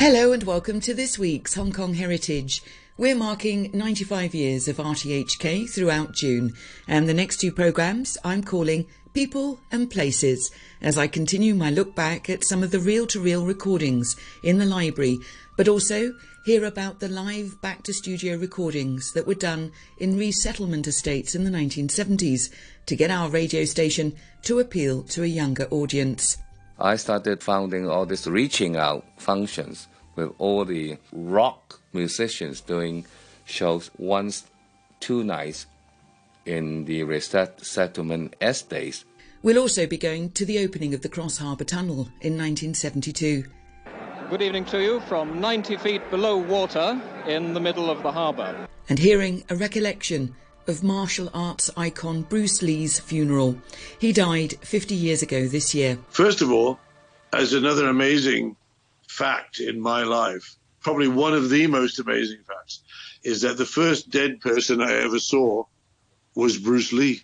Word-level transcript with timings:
Hello 0.00 0.32
and 0.32 0.42
welcome 0.44 0.80
to 0.80 0.94
this 0.94 1.18
week's 1.18 1.56
Hong 1.56 1.72
Kong 1.72 1.92
Heritage. 1.92 2.62
We're 2.96 3.14
marking 3.14 3.70
95 3.74 4.34
years 4.34 4.66
of 4.66 4.78
RTHK 4.78 5.68
throughout 5.68 6.14
June, 6.14 6.54
and 6.88 7.06
the 7.06 7.12
next 7.12 7.36
two 7.36 7.52
programmes 7.52 8.16
I'm 8.24 8.42
calling 8.42 8.86
People 9.12 9.60
and 9.70 9.90
Places 9.90 10.50
as 10.80 10.96
I 10.96 11.06
continue 11.06 11.54
my 11.54 11.68
look 11.68 11.94
back 11.94 12.30
at 12.30 12.44
some 12.44 12.62
of 12.62 12.70
the 12.70 12.80
reel 12.80 13.06
to 13.08 13.20
reel 13.20 13.44
recordings 13.44 14.16
in 14.42 14.56
the 14.56 14.64
library, 14.64 15.18
but 15.58 15.68
also 15.68 16.14
hear 16.46 16.64
about 16.64 17.00
the 17.00 17.08
live 17.08 17.60
back 17.60 17.82
to 17.82 17.92
studio 17.92 18.38
recordings 18.38 19.12
that 19.12 19.26
were 19.26 19.34
done 19.34 19.70
in 19.98 20.16
resettlement 20.16 20.86
estates 20.86 21.34
in 21.34 21.44
the 21.44 21.50
1970s 21.50 22.48
to 22.86 22.96
get 22.96 23.10
our 23.10 23.28
radio 23.28 23.66
station 23.66 24.16
to 24.44 24.60
appeal 24.60 25.02
to 25.02 25.24
a 25.24 25.26
younger 25.26 25.68
audience. 25.70 26.38
I 26.82 26.96
started 26.96 27.42
founding 27.42 27.86
all 27.86 28.06
these 28.06 28.26
reaching 28.26 28.74
out 28.74 29.04
functions 29.18 29.86
with 30.16 30.32
all 30.38 30.64
the 30.64 30.96
rock 31.12 31.78
musicians 31.92 32.62
doing 32.62 33.04
shows 33.44 33.90
once, 33.98 34.46
two 34.98 35.22
nights 35.22 35.66
in 36.46 36.86
the 36.86 37.02
resettlement 37.02 38.34
estates. 38.40 39.04
We'll 39.42 39.58
also 39.58 39.86
be 39.86 39.98
going 39.98 40.30
to 40.30 40.46
the 40.46 40.58
opening 40.60 40.94
of 40.94 41.02
the 41.02 41.10
Cross 41.10 41.36
Harbour 41.36 41.64
Tunnel 41.64 42.08
in 42.22 42.38
1972. 42.38 43.44
Good 44.30 44.40
evening 44.40 44.64
to 44.66 44.80
you 44.80 45.00
from 45.00 45.38
90 45.38 45.76
feet 45.78 46.10
below 46.10 46.38
water 46.38 46.98
in 47.26 47.52
the 47.52 47.60
middle 47.60 47.90
of 47.90 48.02
the 48.02 48.12
harbour. 48.12 48.66
And 48.88 48.98
hearing 48.98 49.44
a 49.50 49.56
recollection 49.56 50.34
of 50.66 50.82
martial 50.82 51.30
arts 51.34 51.70
icon 51.76 52.22
Bruce 52.22 52.62
Lee's 52.62 52.98
funeral. 52.98 53.56
He 53.98 54.12
died 54.12 54.54
50 54.60 54.94
years 54.94 55.22
ago 55.22 55.46
this 55.46 55.74
year. 55.74 55.98
First 56.10 56.42
of 56.42 56.50
all, 56.50 56.78
as 57.32 57.52
another 57.52 57.88
amazing 57.88 58.56
fact 59.08 59.60
in 59.60 59.80
my 59.80 60.02
life, 60.02 60.56
probably 60.80 61.08
one 61.08 61.34
of 61.34 61.50
the 61.50 61.66
most 61.66 61.98
amazing 61.98 62.40
facts, 62.46 62.80
is 63.22 63.42
that 63.42 63.58
the 63.58 63.66
first 63.66 64.10
dead 64.10 64.40
person 64.40 64.80
I 64.80 64.92
ever 64.92 65.18
saw 65.18 65.64
was 66.34 66.58
Bruce 66.58 66.92
Lee. 66.92 67.22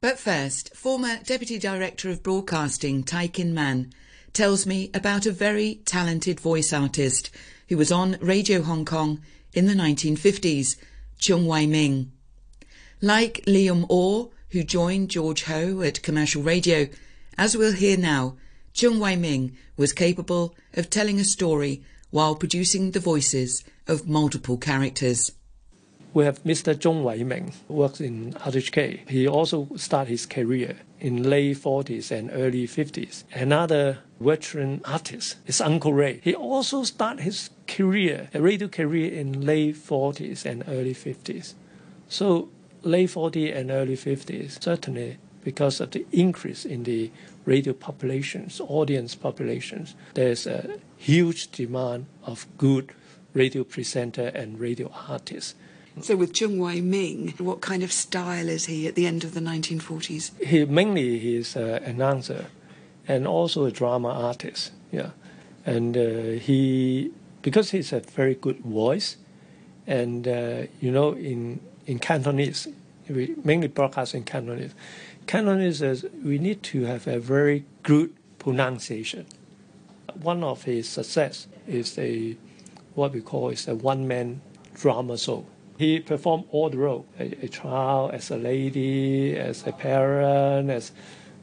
But 0.00 0.18
first, 0.18 0.74
former 0.76 1.18
Deputy 1.24 1.58
Director 1.58 2.10
of 2.10 2.22
Broadcasting 2.22 3.04
Tai 3.04 3.28
Kin 3.28 3.54
Man 3.54 3.92
tells 4.32 4.66
me 4.66 4.90
about 4.92 5.26
a 5.26 5.32
very 5.32 5.76
talented 5.84 6.40
voice 6.40 6.72
artist 6.72 7.30
who 7.68 7.76
was 7.76 7.92
on 7.92 8.18
Radio 8.20 8.62
Hong 8.62 8.84
Kong 8.84 9.20
in 9.52 9.66
the 9.66 9.74
1950s, 9.74 10.76
Chung 11.18 11.46
Wai 11.46 11.66
Ming. 11.66 12.12
Like 13.00 13.44
Liam 13.46 13.86
Orr, 13.88 14.30
who 14.50 14.62
joined 14.62 15.10
George 15.10 15.42
Ho 15.44 15.82
at 15.82 16.02
commercial 16.02 16.42
radio, 16.42 16.88
as 17.36 17.56
we'll 17.56 17.72
hear 17.72 17.96
now, 17.96 18.36
Chung 18.72 18.98
Wai 18.98 19.16
Ming 19.16 19.56
was 19.76 19.92
capable 19.92 20.54
of 20.74 20.90
telling 20.90 21.20
a 21.20 21.24
story 21.24 21.82
while 22.10 22.34
producing 22.34 22.92
the 22.92 23.00
voices 23.00 23.64
of 23.86 24.08
multiple 24.08 24.56
characters. 24.56 25.32
We 26.14 26.24
have 26.24 26.44
Mr. 26.44 26.76
Zhong 26.76 27.02
Wei 27.02 27.24
Ming, 27.24 27.52
works 27.66 28.00
in 28.00 28.34
RTHK. 28.34 29.08
He 29.10 29.26
also 29.26 29.68
started 29.74 30.10
his 30.10 30.26
career 30.26 30.76
in 31.00 31.24
late 31.24 31.56
40s 31.56 32.12
and 32.12 32.30
early 32.32 32.68
50s. 32.68 33.24
Another 33.32 33.98
veteran 34.20 34.80
artist 34.84 35.36
is 35.48 35.60
Uncle 35.60 35.92
Ray. 35.92 36.20
He 36.22 36.32
also 36.32 36.84
started 36.84 37.24
his 37.24 37.50
career, 37.66 38.30
a 38.32 38.40
radio 38.40 38.68
career 38.68 39.12
in 39.12 39.44
late 39.44 39.74
40s 39.74 40.46
and 40.46 40.62
early 40.68 40.94
50s. 40.94 41.54
So 42.08 42.50
late 42.84 43.10
40s 43.10 43.56
and 43.56 43.70
early 43.70 43.96
50s, 43.96 44.62
certainly 44.62 45.18
because 45.42 45.80
of 45.80 45.90
the 45.90 46.06
increase 46.12 46.64
in 46.64 46.84
the 46.84 47.10
radio 47.44 47.72
populations, 47.72 48.60
audience 48.60 49.14
populations, 49.14 49.94
there's 50.14 50.46
a 50.46 50.78
huge 50.96 51.50
demand 51.50 52.06
of 52.24 52.46
good 52.56 52.92
radio 53.34 53.64
presenter 53.64 54.28
and 54.28 54.58
radio 54.58 54.90
artists. 55.08 55.54
So 56.00 56.16
with 56.16 56.32
Chung 56.32 56.58
Wai 56.58 56.80
Ming, 56.80 57.34
what 57.38 57.60
kind 57.60 57.82
of 57.82 57.92
style 57.92 58.48
is 58.48 58.66
he 58.66 58.88
at 58.88 58.96
the 58.96 59.06
end 59.06 59.22
of 59.22 59.34
the 59.34 59.40
1940s? 59.40 60.42
He 60.42 60.64
mainly 60.64 61.18
he's 61.18 61.54
an 61.54 61.84
announcer 61.84 62.46
and 63.06 63.26
also 63.28 63.64
a 63.64 63.70
drama 63.70 64.08
artist. 64.08 64.72
Yeah, 64.90 65.10
and 65.64 65.96
uh, 65.96 66.40
he 66.40 67.12
because 67.42 67.70
he's 67.70 67.92
a 67.92 68.00
very 68.00 68.34
good 68.34 68.58
voice, 68.60 69.18
and 69.86 70.26
uh, 70.26 70.62
you 70.80 70.90
know 70.90 71.12
in 71.12 71.60
in 71.86 72.00
Cantonese, 72.00 72.66
we 73.08 73.34
mainly 73.44 73.68
broadcast 73.68 74.14
in 74.14 74.24
Cantonese. 74.24 74.74
Cantonese 75.26 75.78
says 75.78 76.06
we 76.22 76.38
need 76.38 76.62
to 76.64 76.84
have 76.84 77.06
a 77.06 77.18
very 77.18 77.64
good 77.82 78.14
pronunciation. 78.38 79.26
One 80.14 80.44
of 80.44 80.64
his 80.64 80.88
success 80.88 81.48
is 81.66 81.98
a 81.98 82.36
what 82.94 83.12
we 83.12 83.20
call 83.20 83.48
is 83.48 83.66
a 83.66 83.74
one 83.74 84.06
man 84.06 84.40
drama 84.74 85.18
show. 85.18 85.46
He 85.78 86.00
performed 86.00 86.44
all 86.50 86.70
the 86.70 86.78
role: 86.78 87.06
a, 87.18 87.44
a 87.44 87.48
child, 87.48 88.12
as 88.12 88.30
a 88.30 88.36
lady, 88.36 89.36
as 89.36 89.66
a 89.66 89.72
parent, 89.72 90.70
as 90.70 90.92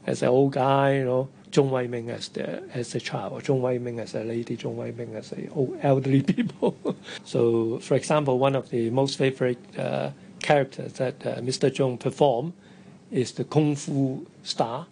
as 0.06 0.22
an 0.22 0.28
old 0.28 0.52
guy, 0.52 0.96
you 0.96 1.04
know. 1.04 1.28
Zhong 1.52 1.68
Wei 1.68 1.86
Ming 1.86 2.08
as 2.08 2.28
the 2.28 2.62
as 2.72 2.94
a 2.94 3.00
child, 3.00 3.44
Zhong 3.44 3.60
Wei 3.60 3.78
Ming 3.78 4.00
as 4.00 4.14
a 4.14 4.24
lady, 4.24 4.56
Zhong 4.56 4.74
Wei 4.74 4.90
Ming 4.90 5.14
as 5.14 5.32
a 5.32 5.48
old 5.50 5.78
elderly 5.82 6.22
people. 6.34 6.96
so, 7.24 7.78
for 7.80 7.94
example, 7.94 8.38
one 8.38 8.56
of 8.56 8.70
the 8.70 8.88
most 8.88 9.18
favorite 9.18 9.58
uh, 9.78 10.10
characters 10.42 10.94
that 10.94 11.26
uh, 11.26 11.36
Mr. 11.36 11.70
Zhong 11.70 11.98
performed 11.98 12.52
is 13.10 13.32
the 13.32 13.44
Kung 13.44 13.76
Fu 13.76 14.26
star 14.42 14.86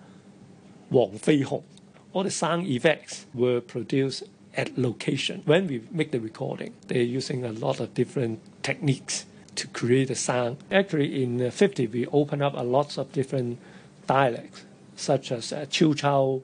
Wang 0.90 1.18
Fei 1.18 1.42
Hong. 1.42 1.64
All 2.12 2.24
the 2.24 2.30
sound 2.30 2.66
effects 2.66 3.26
were 3.34 3.60
produced 3.60 4.24
at 4.56 4.76
location. 4.76 5.42
When 5.44 5.66
we 5.66 5.82
make 5.90 6.10
the 6.10 6.20
recording, 6.20 6.74
they're 6.88 7.02
using 7.02 7.44
a 7.44 7.52
lot 7.52 7.80
of 7.80 7.94
different 7.94 8.40
techniques 8.62 9.26
to 9.56 9.66
create 9.68 10.08
the 10.08 10.14
sound. 10.14 10.58
Actually, 10.70 11.22
in 11.22 11.38
the 11.38 11.50
50, 11.50 11.86
we 11.88 12.06
open 12.08 12.42
up 12.42 12.54
a 12.54 12.62
lots 12.62 12.98
of 12.98 13.12
different 13.12 13.58
dialects, 14.06 14.64
such 14.96 15.30
as 15.30 15.52
uh, 15.52 15.66
Chiu 15.70 15.94
Chao, 15.94 16.42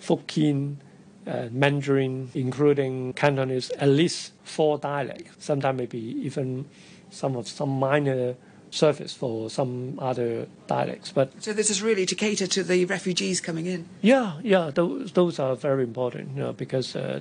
Fukien, 0.00 0.76
uh, 1.26 1.48
Mandarin, 1.50 2.30
including 2.34 3.12
Cantonese, 3.12 3.70
at 3.70 3.88
least 3.88 4.32
four 4.44 4.78
dialects. 4.78 5.44
Sometimes 5.44 5.78
maybe 5.78 5.98
even 5.98 6.66
some 7.16 7.36
of 7.36 7.48
some 7.48 7.70
minor 7.78 8.34
surface 8.70 9.14
for 9.14 9.48
some 9.50 9.98
other 9.98 10.46
dialects. 10.66 11.12
But 11.12 11.42
so 11.42 11.52
this 11.52 11.70
is 11.70 11.82
really 11.82 12.06
to 12.06 12.14
cater 12.14 12.46
to 12.46 12.62
the 12.62 12.84
refugees 12.84 13.40
coming 13.40 13.66
in. 13.66 13.88
Yeah, 14.02 14.38
yeah, 14.42 14.70
those 14.70 15.12
those 15.12 15.38
are 15.38 15.56
very 15.56 15.82
important, 15.84 16.36
you 16.36 16.42
know, 16.42 16.52
because 16.52 16.94
uh, 16.94 17.20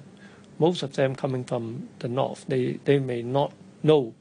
most 0.59 0.83
of 0.83 0.93
them 0.93 1.15
coming 1.15 1.43
from 1.43 1.89
the 1.99 2.07
north, 2.07 2.45
they 2.47 2.79
they 2.85 2.99
may 2.99 3.21
not 3.21 3.53
know 3.83 4.13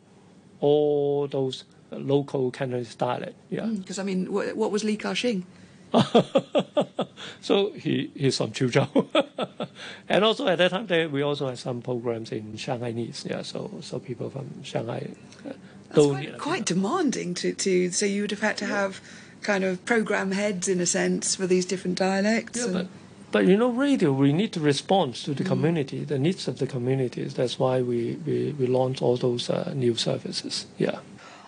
all 0.60 1.26
those 1.28 1.64
local 1.90 2.50
Cantonese 2.50 2.94
dialect. 2.94 3.34
Yeah, 3.50 3.66
because 3.66 3.98
mm, 3.98 4.00
I 4.00 4.04
mean, 4.04 4.32
what, 4.32 4.56
what 4.56 4.70
was 4.70 4.84
Li 4.84 4.96
Ka-shing? 4.96 5.44
so 7.40 7.70
he 7.72 8.10
he's 8.14 8.36
from 8.36 8.50
Chaozhou, 8.50 9.68
and 10.08 10.24
also 10.24 10.46
at 10.48 10.58
that 10.58 10.70
time 10.70 10.86
there, 10.86 11.08
we 11.08 11.22
also 11.22 11.48
had 11.48 11.58
some 11.58 11.82
programs 11.82 12.32
in 12.32 12.54
Shanghainese. 12.54 13.28
Yeah, 13.28 13.42
so 13.42 13.70
so 13.80 13.98
people 13.98 14.30
from 14.30 14.62
Shanghai. 14.62 15.08
Uh, 15.46 15.52
That's 15.90 16.06
quite, 16.06 16.38
quite 16.38 16.64
demanding 16.64 17.34
to, 17.34 17.52
to 17.52 17.90
so 17.90 18.06
you 18.06 18.22
would 18.22 18.30
have 18.32 18.40
had 18.40 18.56
to 18.58 18.66
have 18.66 19.00
kind 19.42 19.62
of 19.62 19.84
program 19.84 20.32
heads 20.32 20.68
in 20.68 20.80
a 20.80 20.86
sense 20.86 21.36
for 21.36 21.46
these 21.46 21.66
different 21.66 21.98
dialects. 21.98 22.58
Yeah, 22.58 22.72
but, 22.72 22.86
but 23.30 23.46
you 23.46 23.56
know, 23.56 23.70
radio 23.70 24.12
we 24.12 24.32
need 24.32 24.52
to 24.54 24.60
respond 24.60 25.14
to 25.16 25.34
the 25.34 25.44
mm. 25.44 25.48
community, 25.48 26.04
the 26.04 26.18
needs 26.18 26.48
of 26.48 26.58
the 26.58 26.66
communities. 26.66 27.34
That's 27.34 27.58
why 27.58 27.82
we 27.82 28.18
we, 28.26 28.52
we 28.58 28.66
launch 28.66 29.00
all 29.00 29.16
those 29.16 29.48
uh, 29.48 29.72
new 29.74 29.94
services. 29.94 30.66
Yeah. 30.78 30.98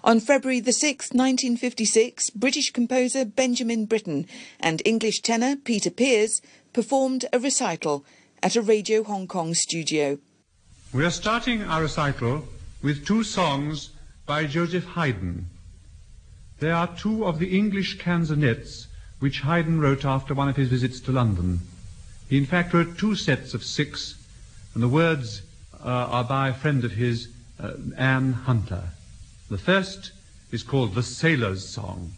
On 0.06 0.20
February 0.20 0.60
the 0.60 0.70
6th, 0.70 1.14
1956, 1.16 2.30
British 2.30 2.72
composer 2.72 3.24
Benjamin 3.24 3.86
Britten 3.86 4.28
and 4.60 4.80
English 4.84 5.20
tenor 5.20 5.56
Peter 5.56 5.91
Pears 5.91 6.41
performed 6.72 7.24
a 7.32 7.41
recital 7.41 8.04
at 8.41 8.54
a 8.54 8.62
Radio 8.62 9.03
Hong 9.03 9.26
Kong 9.26 9.53
studio. 9.53 10.20
We 10.92 11.04
are 11.04 11.10
starting 11.10 11.64
our 11.64 11.82
recital 11.82 12.47
with 12.84 13.04
two 13.04 13.24
songs 13.24 13.91
by 14.26 14.47
Joseph 14.47 14.84
Haydn. 14.84 15.47
They 16.60 16.70
are 16.70 16.97
two 16.97 17.26
of 17.26 17.41
the 17.41 17.59
English 17.59 17.98
canzonets 17.98 18.86
which 19.18 19.41
Haydn 19.41 19.80
wrote 19.80 20.04
after 20.04 20.34
one 20.34 20.48
of 20.48 20.54
his 20.54 20.68
visits 20.68 21.00
to 21.00 21.10
London. 21.10 21.59
He 22.28 22.38
in 22.38 22.47
fact 22.47 22.72
wrote 22.72 22.97
two 22.97 23.16
sets 23.16 23.54
of 23.54 23.64
six, 23.64 24.14
and 24.72 24.84
the 24.84 24.88
words 24.88 25.42
uh, 25.84 25.88
are 25.88 26.22
by 26.22 26.50
a 26.50 26.54
friend 26.54 26.84
of 26.84 26.92
his, 26.92 27.26
uh, 27.59 27.72
Anne 27.97 28.34
Hunter. 28.34 28.91
The 29.48 29.59
first 29.59 30.10
is 30.51 30.65
called 30.65 30.97
The 30.97 31.04
Sailor's 31.04 31.69
Song. 31.69 32.13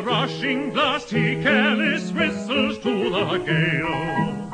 Rushing 0.00 0.72
blast 0.72 1.10
he 1.10 1.42
careless 1.42 2.12
whistles 2.12 2.78
to 2.78 3.10
the 3.10 3.38
gale. 3.38 4.50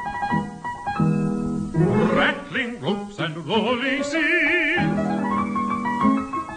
Rattling 2.14 2.80
ropes 2.80 3.18
and 3.18 3.36
rolling 3.46 4.02
seas, 4.02 4.78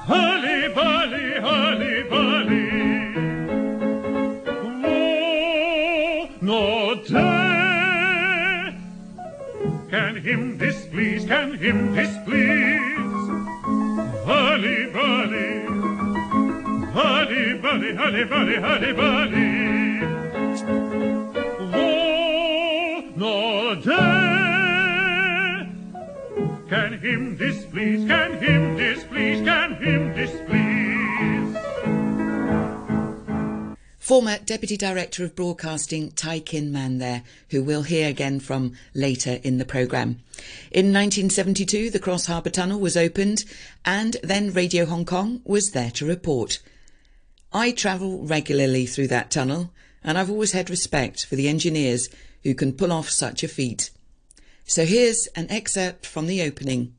hurly 0.10 0.74
burly, 0.74 1.40
hurly 1.46 2.04
burly. 2.10 2.86
Oh, 4.86 6.30
no 6.42 6.96
day 7.04 7.46
can 9.90 10.16
him 10.18 10.58
displease, 10.58 11.26
can 11.26 11.58
him 11.58 11.96
displease. 11.96 12.85
Can 26.70 27.00
him 27.00 27.38
displease, 27.38 28.08
can 28.08 28.34
him 28.42 28.78
displease, 28.78 29.44
can 29.44 29.76
him 29.76 30.14
displease. 30.16 30.66
Former 34.00 34.38
Deputy 34.46 34.78
Director 34.78 35.24
of 35.24 35.36
Broadcasting 35.36 36.12
Tai 36.12 36.40
Kin 36.40 36.72
Man 36.72 37.00
there, 37.00 37.24
who 37.50 37.64
we'll 37.64 37.84
hear 37.84 38.08
again 38.08 38.40
from 38.40 38.74
later 38.94 39.40
in 39.44 39.58
the 39.58 39.66
programme. 39.66 40.22
In 40.72 40.94
1972, 40.94 41.90
the 41.90 42.00
Cross 42.00 42.26
Harbour 42.28 42.50
Tunnel 42.52 42.80
was 42.80 42.98
opened 42.98 43.46
and 43.84 44.18
then 44.22 44.54
Radio 44.54 44.86
Hong 44.86 45.06
Kong 45.06 45.42
was 45.44 45.72
there 45.72 45.92
to 45.92 46.06
report. 46.06 46.60
I 47.56 47.72
travel 47.72 48.22
regularly 48.26 48.86
through 48.86 49.08
that 49.08 49.32
tunnel 49.32 49.72
and 50.04 50.18
I've 50.18 50.30
always 50.30 50.52
had 50.52 50.70
respect 50.70 51.26
for 51.26 51.38
the 51.38 51.48
engineers 51.48 52.10
who 52.44 52.54
can 52.54 52.74
pull 52.74 52.92
off 52.92 53.10
such 53.10 53.46
a 53.46 53.48
feat. 53.48 53.92
So 54.66 54.84
here's 54.84 55.28
an 55.38 55.50
excerpt 55.50 56.06
from 56.06 56.28
the 56.28 56.42
opening. 56.42 56.96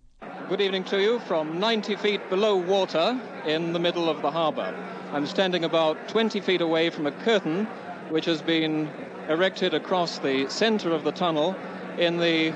Good 0.49 0.63
evening 0.63 0.85
to 0.85 0.99
you 0.99 1.19
from 1.19 1.61
90 1.61 1.97
feet 1.97 2.31
below 2.31 2.57
water 2.57 3.21
in 3.45 3.75
the 3.75 3.79
middle 3.79 4.09
of 4.09 4.23
the 4.23 4.31
harbour. 4.31 4.75
I'm 5.13 5.27
standing 5.27 5.63
about 5.63 6.09
20 6.09 6.41
feet 6.41 6.63
away 6.63 6.89
from 6.89 7.07
a 7.07 7.13
curtain 7.13 7.67
which 8.09 8.25
has 8.25 8.41
been 8.41 8.89
erected 9.29 9.75
across 9.75 10.21
the 10.21 10.49
centre 10.49 10.91
of 10.91 11.05
the 11.05 11.13
tunnel 11.13 11.55
in 11.99 12.17
the 12.17 12.55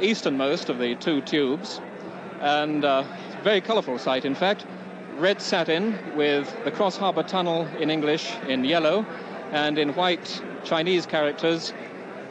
easternmost 0.00 0.68
of 0.68 0.78
the 0.78 0.94
two 0.94 1.20
tubes. 1.22 1.80
And 2.40 2.84
uh, 2.84 3.02
very 3.42 3.60
colourful 3.60 3.98
sight, 3.98 4.24
in 4.24 4.36
fact. 4.36 4.64
Red 5.18 5.42
satin 5.42 5.98
with 6.16 6.64
the 6.64 6.70
Cross 6.70 6.96
Harbour 6.96 7.22
Tunnel 7.22 7.66
in 7.78 7.90
English 7.90 8.32
in 8.48 8.64
yellow 8.64 9.04
and 9.52 9.78
in 9.78 9.90
white 9.90 10.42
Chinese 10.64 11.04
characters 11.04 11.74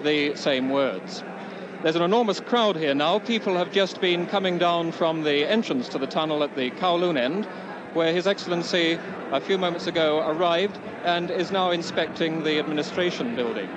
the 0.01 0.35
same 0.35 0.69
words. 0.69 1.23
There's 1.83 1.95
an 1.95 2.01
enormous 2.01 2.39
crowd 2.39 2.75
here 2.75 2.95
now. 2.95 3.19
People 3.19 3.55
have 3.55 3.71
just 3.71 4.01
been 4.01 4.25
coming 4.25 4.57
down 4.57 4.91
from 4.93 5.23
the 5.23 5.45
entrance 5.45 5.89
to 5.89 5.99
the 5.99 6.07
tunnel 6.07 6.43
at 6.43 6.55
the 6.55 6.71
Kowloon 6.71 7.17
end, 7.17 7.45
where 7.93 8.13
His 8.13 8.25
Excellency 8.25 8.97
a 9.31 9.39
few 9.39 9.59
moments 9.59 9.85
ago 9.85 10.27
arrived 10.27 10.79
and 11.05 11.29
is 11.29 11.51
now 11.51 11.69
inspecting 11.69 12.43
the 12.43 12.57
administration 12.57 13.35
building. 13.35 13.69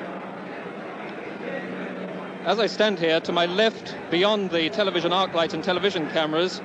As 2.44 2.58
I 2.58 2.66
stand 2.66 2.98
here, 2.98 3.20
to 3.20 3.32
my 3.32 3.46
left, 3.46 3.96
beyond 4.10 4.50
the 4.50 4.70
television 4.70 5.12
arc 5.12 5.34
light 5.34 5.54
and 5.54 5.62
television 5.62 6.10
cameras, 6.10 6.60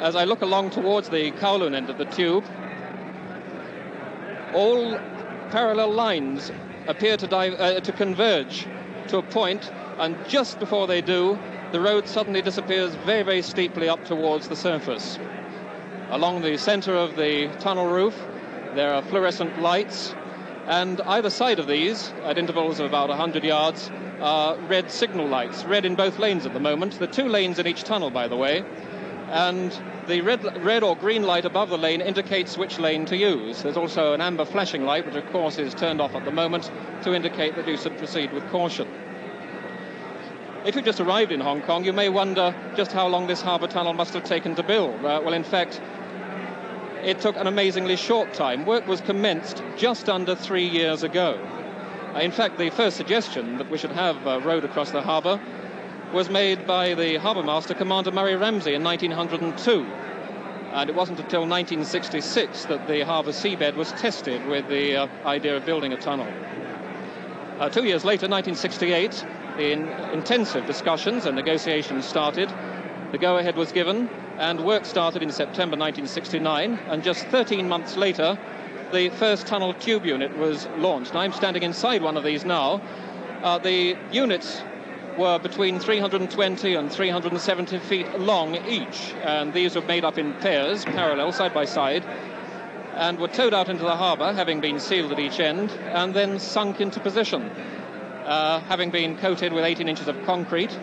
as 0.00 0.14
I 0.14 0.24
look 0.24 0.42
along 0.42 0.70
towards 0.70 1.08
the 1.08 1.32
Kowloon 1.32 1.74
end 1.74 1.90
of 1.90 1.98
the 1.98 2.04
tube, 2.04 2.44
all 4.54 4.98
parallel 5.50 5.92
lines 5.92 6.52
appear 6.86 7.16
to, 7.16 7.26
dive, 7.26 7.54
uh, 7.54 7.80
to 7.80 7.92
converge 7.92 8.66
to 9.08 9.18
a 9.18 9.22
point, 9.22 9.70
and 9.98 10.16
just 10.28 10.58
before 10.58 10.86
they 10.86 11.00
do, 11.00 11.38
the 11.72 11.80
road 11.80 12.08
suddenly 12.08 12.40
disappears 12.40 12.94
very, 13.06 13.22
very 13.22 13.42
steeply 13.42 13.88
up 13.88 14.04
towards 14.04 14.48
the 14.48 14.56
surface. 14.56 15.18
Along 16.10 16.40
the 16.40 16.56
center 16.56 16.94
of 16.94 17.16
the 17.16 17.48
tunnel 17.60 17.86
roof, 17.86 18.16
there 18.74 18.94
are 18.94 19.02
fluorescent 19.02 19.60
lights, 19.60 20.14
and 20.66 21.00
either 21.02 21.30
side 21.30 21.58
of 21.58 21.66
these, 21.66 22.12
at 22.24 22.38
intervals 22.38 22.80
of 22.80 22.86
about 22.86 23.08
100 23.08 23.44
yards, 23.44 23.90
are 24.20 24.56
red 24.56 24.90
signal 24.90 25.26
lights, 25.26 25.64
red 25.64 25.84
in 25.84 25.94
both 25.94 26.18
lanes 26.18 26.46
at 26.46 26.52
the 26.52 26.60
moment. 26.60 27.00
Are 27.00 27.06
two 27.06 27.28
lanes 27.28 27.58
in 27.58 27.66
each 27.66 27.84
tunnel, 27.84 28.10
by 28.10 28.28
the 28.28 28.36
way, 28.36 28.64
and 29.30 29.76
the 30.06 30.22
red, 30.22 30.64
red 30.64 30.82
or 30.82 30.96
green 30.96 31.22
light 31.22 31.44
above 31.44 31.68
the 31.68 31.78
lane 31.78 32.00
indicates 32.00 32.56
which 32.56 32.78
lane 32.78 33.04
to 33.06 33.16
use. 33.16 33.62
There's 33.62 33.76
also 33.76 34.14
an 34.14 34.20
amber 34.20 34.44
flashing 34.44 34.84
light, 34.84 35.04
which 35.04 35.14
of 35.14 35.30
course 35.30 35.58
is 35.58 35.74
turned 35.74 36.00
off 36.00 36.14
at 36.14 36.24
the 36.24 36.30
moment 36.30 36.70
to 37.02 37.14
indicate 37.14 37.54
that 37.56 37.68
you 37.68 37.76
should 37.76 37.98
proceed 37.98 38.32
with 38.32 38.48
caution. 38.48 38.88
If 40.64 40.74
you've 40.74 40.84
just 40.84 41.00
arrived 41.00 41.30
in 41.30 41.40
Hong 41.40 41.62
Kong, 41.62 41.84
you 41.84 41.92
may 41.92 42.08
wonder 42.08 42.54
just 42.76 42.92
how 42.92 43.06
long 43.06 43.26
this 43.26 43.40
harbour 43.40 43.68
tunnel 43.68 43.92
must 43.92 44.14
have 44.14 44.24
taken 44.24 44.54
to 44.56 44.62
build. 44.62 45.04
Uh, 45.04 45.20
well, 45.24 45.34
in 45.34 45.44
fact, 45.44 45.80
it 47.02 47.20
took 47.20 47.36
an 47.36 47.46
amazingly 47.46 47.96
short 47.96 48.34
time. 48.34 48.66
Work 48.66 48.86
was 48.86 49.00
commenced 49.00 49.62
just 49.76 50.08
under 50.08 50.34
three 50.34 50.66
years 50.66 51.02
ago. 51.02 51.38
Uh, 52.14 52.20
in 52.20 52.32
fact, 52.32 52.58
the 52.58 52.70
first 52.70 52.96
suggestion 52.96 53.58
that 53.58 53.70
we 53.70 53.78
should 53.78 53.92
have 53.92 54.26
a 54.26 54.40
road 54.40 54.64
across 54.64 54.90
the 54.90 55.02
harbour 55.02 55.40
was 56.12 56.30
made 56.30 56.66
by 56.66 56.94
the 56.94 57.16
harbour 57.16 57.42
master, 57.42 57.74
Commander 57.74 58.10
Murray 58.10 58.34
Ramsay, 58.34 58.74
in 58.74 58.82
1902. 58.82 59.86
And 60.72 60.88
it 60.88 60.96
wasn't 60.96 61.20
until 61.20 61.40
1966 61.40 62.66
that 62.66 62.86
the 62.88 63.04
harbour 63.04 63.32
seabed 63.32 63.74
was 63.74 63.92
tested 63.92 64.46
with 64.46 64.68
the 64.68 64.96
uh, 64.96 65.06
idea 65.26 65.56
of 65.56 65.66
building 65.66 65.92
a 65.92 65.96
tunnel. 65.96 66.26
Uh, 67.58 67.68
two 67.68 67.84
years 67.84 68.04
later, 68.04 68.28
1968, 68.28 69.24
the 69.56 69.72
in- 69.72 69.88
intensive 70.12 70.66
discussions 70.66 71.26
and 71.26 71.36
negotiations 71.36 72.04
started. 72.04 72.52
The 73.12 73.18
go 73.18 73.38
ahead 73.38 73.56
was 73.56 73.72
given, 73.72 74.08
and 74.38 74.64
work 74.64 74.84
started 74.84 75.22
in 75.22 75.30
September 75.30 75.76
1969. 75.76 76.78
And 76.88 77.02
just 77.02 77.26
13 77.26 77.68
months 77.68 77.96
later, 77.96 78.38
the 78.92 79.10
first 79.10 79.46
tunnel 79.46 79.74
tube 79.74 80.06
unit 80.06 80.36
was 80.38 80.68
launched. 80.78 81.14
I'm 81.14 81.32
standing 81.32 81.62
inside 81.62 82.02
one 82.02 82.16
of 82.16 82.24
these 82.24 82.44
now. 82.44 82.80
Uh, 83.42 83.58
the 83.58 83.96
units 84.10 84.62
were 85.18 85.38
between 85.38 85.80
320 85.80 86.74
and 86.74 86.90
370 86.90 87.78
feet 87.80 88.20
long 88.20 88.54
each, 88.68 89.12
and 89.22 89.52
these 89.52 89.74
were 89.74 89.82
made 89.82 90.04
up 90.04 90.16
in 90.16 90.32
pairs, 90.34 90.84
parallel, 90.84 91.32
side 91.32 91.52
by 91.52 91.64
side, 91.64 92.04
and 92.94 93.18
were 93.18 93.28
towed 93.28 93.52
out 93.52 93.68
into 93.68 93.82
the 93.82 93.96
harbour, 93.96 94.32
having 94.32 94.60
been 94.60 94.78
sealed 94.78 95.12
at 95.12 95.18
each 95.18 95.40
end, 95.40 95.70
and 95.92 96.14
then 96.14 96.38
sunk 96.38 96.80
into 96.80 97.00
position, 97.00 97.42
uh, 98.24 98.60
having 98.60 98.90
been 98.90 99.16
coated 99.16 99.52
with 99.52 99.64
18 99.64 99.88
inches 99.88 100.08
of 100.08 100.24
concrete. 100.24 100.76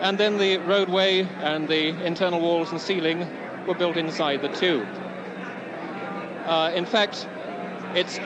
And 0.00 0.18
then 0.18 0.38
the 0.38 0.58
roadway 0.58 1.20
and 1.40 1.68
the 1.68 1.88
internal 2.04 2.40
walls 2.40 2.72
and 2.72 2.80
ceiling 2.80 3.26
were 3.66 3.74
built 3.74 3.96
inside 3.96 4.42
the 4.42 4.48
tube. 4.48 4.88
Uh, 6.44 6.72
in 6.74 6.84
fact, 6.84 7.26
it's 7.94 8.18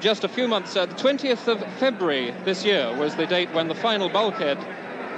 just 0.00 0.22
a 0.24 0.28
few 0.28 0.46
months, 0.46 0.76
uh, 0.76 0.86
the 0.86 0.94
20th 0.94 1.48
of 1.48 1.60
February 1.74 2.32
this 2.44 2.64
year 2.64 2.94
was 2.96 3.16
the 3.16 3.26
date 3.26 3.52
when 3.52 3.68
the 3.68 3.74
final 3.74 4.08
bulkhead 4.08 4.58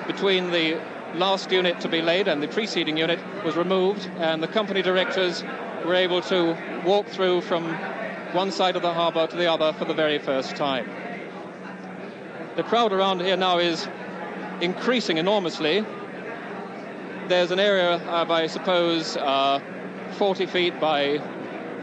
between 0.06 0.50
the 0.50 0.80
last 1.14 1.50
unit 1.50 1.80
to 1.80 1.88
be 1.88 2.00
laid 2.00 2.28
and 2.28 2.42
the 2.42 2.48
preceding 2.48 2.96
unit 2.96 3.18
was 3.44 3.56
removed, 3.56 4.08
and 4.18 4.42
the 4.42 4.48
company 4.48 4.80
directors 4.80 5.44
were 5.84 5.94
able 5.94 6.22
to 6.22 6.56
walk 6.84 7.06
through 7.06 7.40
from 7.42 7.74
one 8.32 8.50
side 8.50 8.76
of 8.76 8.82
the 8.82 8.92
harbour 8.92 9.26
to 9.26 9.36
the 9.36 9.50
other 9.50 9.72
for 9.74 9.84
the 9.84 9.94
very 9.94 10.18
first 10.18 10.56
time. 10.56 10.88
The 12.56 12.62
crowd 12.62 12.92
around 12.92 13.20
here 13.20 13.36
now 13.36 13.58
is 13.58 13.86
increasing 14.60 15.18
enormously. 15.18 15.84
There's 17.28 17.50
an 17.50 17.60
area 17.60 17.96
of, 18.08 18.30
I 18.30 18.46
suppose, 18.46 19.16
uh, 19.16 19.60
40 20.12 20.46
feet 20.46 20.80
by 20.80 21.20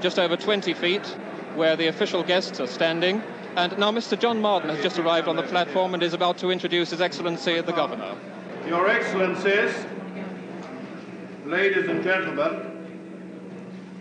just 0.01 0.19
over 0.19 0.35
20 0.35 0.73
feet 0.73 1.15
where 1.57 1.75
the 1.75 1.87
official 1.87 2.23
guests 2.23 2.59
are 2.59 2.67
standing. 2.67 3.21
And 3.55 3.77
now 3.79 3.91
Mr. 3.91 4.17
John 4.17 4.39
Marden 4.39 4.69
has 4.69 4.81
just 4.83 4.99
arrived 4.99 5.27
on 5.27 5.35
the 5.35 5.43
platform 5.43 5.95
and 5.95 6.03
is 6.03 6.13
about 6.13 6.37
to 6.37 6.51
introduce 6.51 6.91
His 6.91 7.01
Excellency 7.01 7.59
the 7.61 7.73
Governor. 7.73 8.15
Your 8.67 8.87
Excellencies, 8.87 9.73
ladies 11.45 11.89
and 11.89 12.03
gentlemen, 12.03 12.73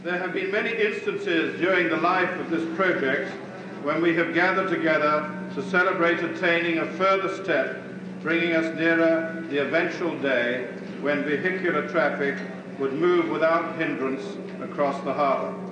there 0.05 0.19
have 0.19 0.35
been 0.35 0.53
many 0.53 0.71
instances 0.71 1.59
during 1.59 1.89
the 1.89 1.97
life 1.97 2.31
of 2.39 2.51
this 2.51 2.63
project 2.77 3.33
when 3.83 4.03
we 4.03 4.15
have 4.15 4.35
gathered 4.35 4.69
together 4.69 5.33
to 5.55 5.63
celebrate 5.71 6.19
attaining 6.19 6.79
a 6.79 6.87
further 6.93 7.43
step, 7.43 7.83
bringing 8.23 8.55
us 8.55 8.77
nearer 8.77 9.43
the 9.49 9.59
eventual 9.59 10.17
day 10.19 10.69
when 11.01 11.25
vehicular 11.25 11.89
traffic 11.89 12.37
would 12.79 12.93
move 12.93 13.31
without 13.31 13.77
hindrance 13.79 14.23
across 14.61 15.03
the 15.05 15.13
harbour. 15.13 15.66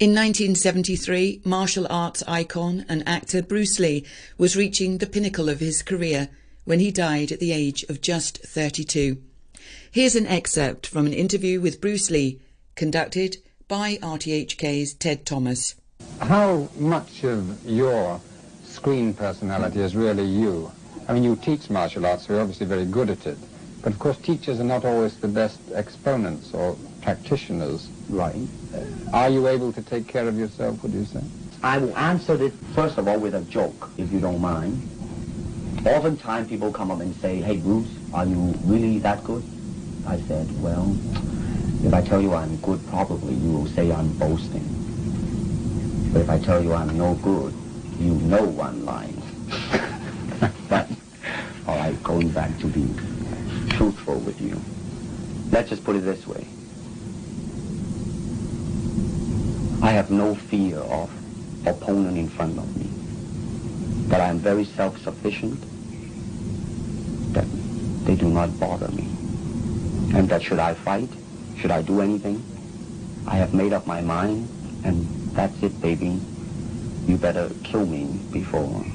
In 0.00 0.10
1973, 0.10 1.42
martial 1.44 1.86
arts 1.88 2.24
icon 2.26 2.84
and 2.88 3.08
actor 3.08 3.40
Bruce 3.40 3.78
Lee 3.78 4.04
was 4.36 4.56
reaching 4.56 4.98
the 4.98 5.06
pinnacle 5.06 5.48
of 5.48 5.60
his 5.60 5.84
career 5.84 6.30
when 6.64 6.80
he 6.80 6.90
died 6.90 7.30
at 7.30 7.38
the 7.38 7.52
age 7.52 7.84
of 7.84 8.00
just 8.00 8.38
32. 8.38 9.18
Here's 9.88 10.16
an 10.16 10.26
excerpt 10.26 10.88
from 10.88 11.06
an 11.06 11.12
interview 11.12 11.60
with 11.60 11.80
Bruce 11.80 12.10
Lee 12.10 12.40
conducted 12.74 13.36
by 13.68 13.98
RTHK's 13.98 14.94
Ted 14.94 15.24
Thomas. 15.24 15.76
How 16.18 16.68
much 16.76 17.22
of 17.22 17.64
your 17.64 18.20
screen 18.64 19.14
personality 19.14 19.78
is 19.78 19.94
really 19.94 20.26
you? 20.26 20.72
I 21.06 21.12
mean, 21.12 21.22
you 21.22 21.36
teach 21.36 21.70
martial 21.70 22.04
arts, 22.04 22.26
so 22.26 22.32
you're 22.32 22.42
obviously 22.42 22.66
very 22.66 22.84
good 22.84 23.10
at 23.10 23.28
it. 23.28 23.38
But 23.80 23.92
of 23.92 24.00
course, 24.00 24.16
teachers 24.16 24.58
are 24.58 24.64
not 24.64 24.84
always 24.84 25.14
the 25.18 25.28
best 25.28 25.60
exponents 25.72 26.52
or 26.52 26.76
practitioners. 27.00 27.88
Right. 28.08 28.48
Are 29.12 29.30
you 29.30 29.48
able 29.48 29.72
to 29.72 29.82
take 29.82 30.06
care 30.06 30.28
of 30.28 30.38
yourself, 30.38 30.82
would 30.82 30.92
you 30.92 31.04
say? 31.04 31.22
I 31.62 31.78
will 31.78 31.96
answer 31.96 32.40
it, 32.42 32.52
first 32.74 32.98
of 32.98 33.08
all, 33.08 33.18
with 33.18 33.34
a 33.34 33.40
joke, 33.42 33.90
if 33.96 34.12
you 34.12 34.20
don't 34.20 34.40
mind. 34.40 34.90
Oftentimes 35.86 36.48
people 36.48 36.72
come 36.72 36.90
up 36.90 37.00
and 37.00 37.14
say, 37.16 37.40
hey, 37.40 37.56
Bruce, 37.56 37.88
are 38.12 38.26
you 38.26 38.54
really 38.64 38.98
that 39.00 39.24
good? 39.24 39.44
I 40.06 40.18
said, 40.22 40.62
well, 40.62 40.96
if 41.84 41.94
I 41.94 42.02
tell 42.02 42.20
you 42.20 42.34
I'm 42.34 42.56
good, 42.58 42.86
probably 42.88 43.34
you 43.34 43.50
will 43.50 43.66
say 43.68 43.92
I'm 43.92 44.12
boasting. 44.18 44.64
But 46.12 46.22
if 46.22 46.30
I 46.30 46.38
tell 46.38 46.62
you 46.62 46.72
I'm 46.72 46.96
no 46.96 47.14
good, 47.16 47.54
you 47.98 48.14
know 48.14 48.44
one 48.44 48.84
line. 48.84 49.20
but, 50.68 50.88
all 51.66 51.76
right, 51.76 52.02
going 52.02 52.30
back 52.30 52.58
to 52.60 52.66
be 52.66 52.86
truthful 53.76 54.18
with 54.20 54.40
you. 54.40 54.60
Let's 55.50 55.70
just 55.70 55.84
put 55.84 55.96
it 55.96 56.00
this 56.00 56.26
way. 56.26 56.46
I 59.84 59.90
have 59.90 60.10
no 60.10 60.34
fear 60.34 60.78
of 60.78 61.10
opponent 61.66 62.16
in 62.16 62.26
front 62.26 62.56
of 62.58 62.74
me. 62.74 62.88
That 64.08 64.18
I 64.22 64.28
am 64.28 64.38
very 64.38 64.64
self-sufficient. 64.64 65.60
That 67.34 67.44
they 68.06 68.16
do 68.16 68.30
not 68.30 68.58
bother 68.58 68.88
me. 68.88 69.04
And 70.16 70.26
that 70.30 70.42
should 70.42 70.58
I 70.58 70.72
fight, 70.72 71.10
should 71.58 71.70
I 71.70 71.82
do 71.82 72.00
anything, 72.00 72.42
I 73.26 73.36
have 73.36 73.52
made 73.52 73.74
up 73.74 73.86
my 73.86 74.00
mind, 74.00 74.48
and 74.84 75.04
that's 75.34 75.62
it, 75.62 75.78
baby. 75.82 76.18
You 77.06 77.18
better 77.18 77.50
kill 77.62 77.84
me 77.84 78.06
before. 78.32 78.86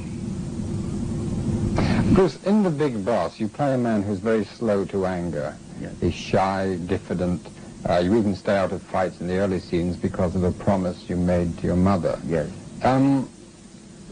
Bruce, 2.15 2.43
in 2.45 2.63
The 2.63 2.71
Big 2.71 3.05
Boss, 3.05 3.39
you 3.39 3.47
play 3.47 3.75
a 3.75 3.77
man 3.77 4.01
who's 4.01 4.17
very 4.17 4.43
slow 4.43 4.85
to 4.85 5.05
anger. 5.05 5.55
Yes. 5.79 5.93
He's 6.01 6.15
shy, 6.15 6.79
diffident. 6.87 7.45
Uh, 7.89 7.97
you 7.97 8.15
even 8.15 8.35
stay 8.35 8.55
out 8.55 8.71
of 8.71 8.83
fights 8.83 9.19
in 9.19 9.27
the 9.27 9.37
early 9.37 9.59
scenes 9.59 9.97
because 9.97 10.35
of 10.35 10.43
a 10.43 10.51
promise 10.51 11.09
you 11.09 11.15
made 11.15 11.57
to 11.57 11.65
your 11.65 11.75
mother. 11.75 12.19
Yes. 12.27 12.47
Um, 12.83 13.27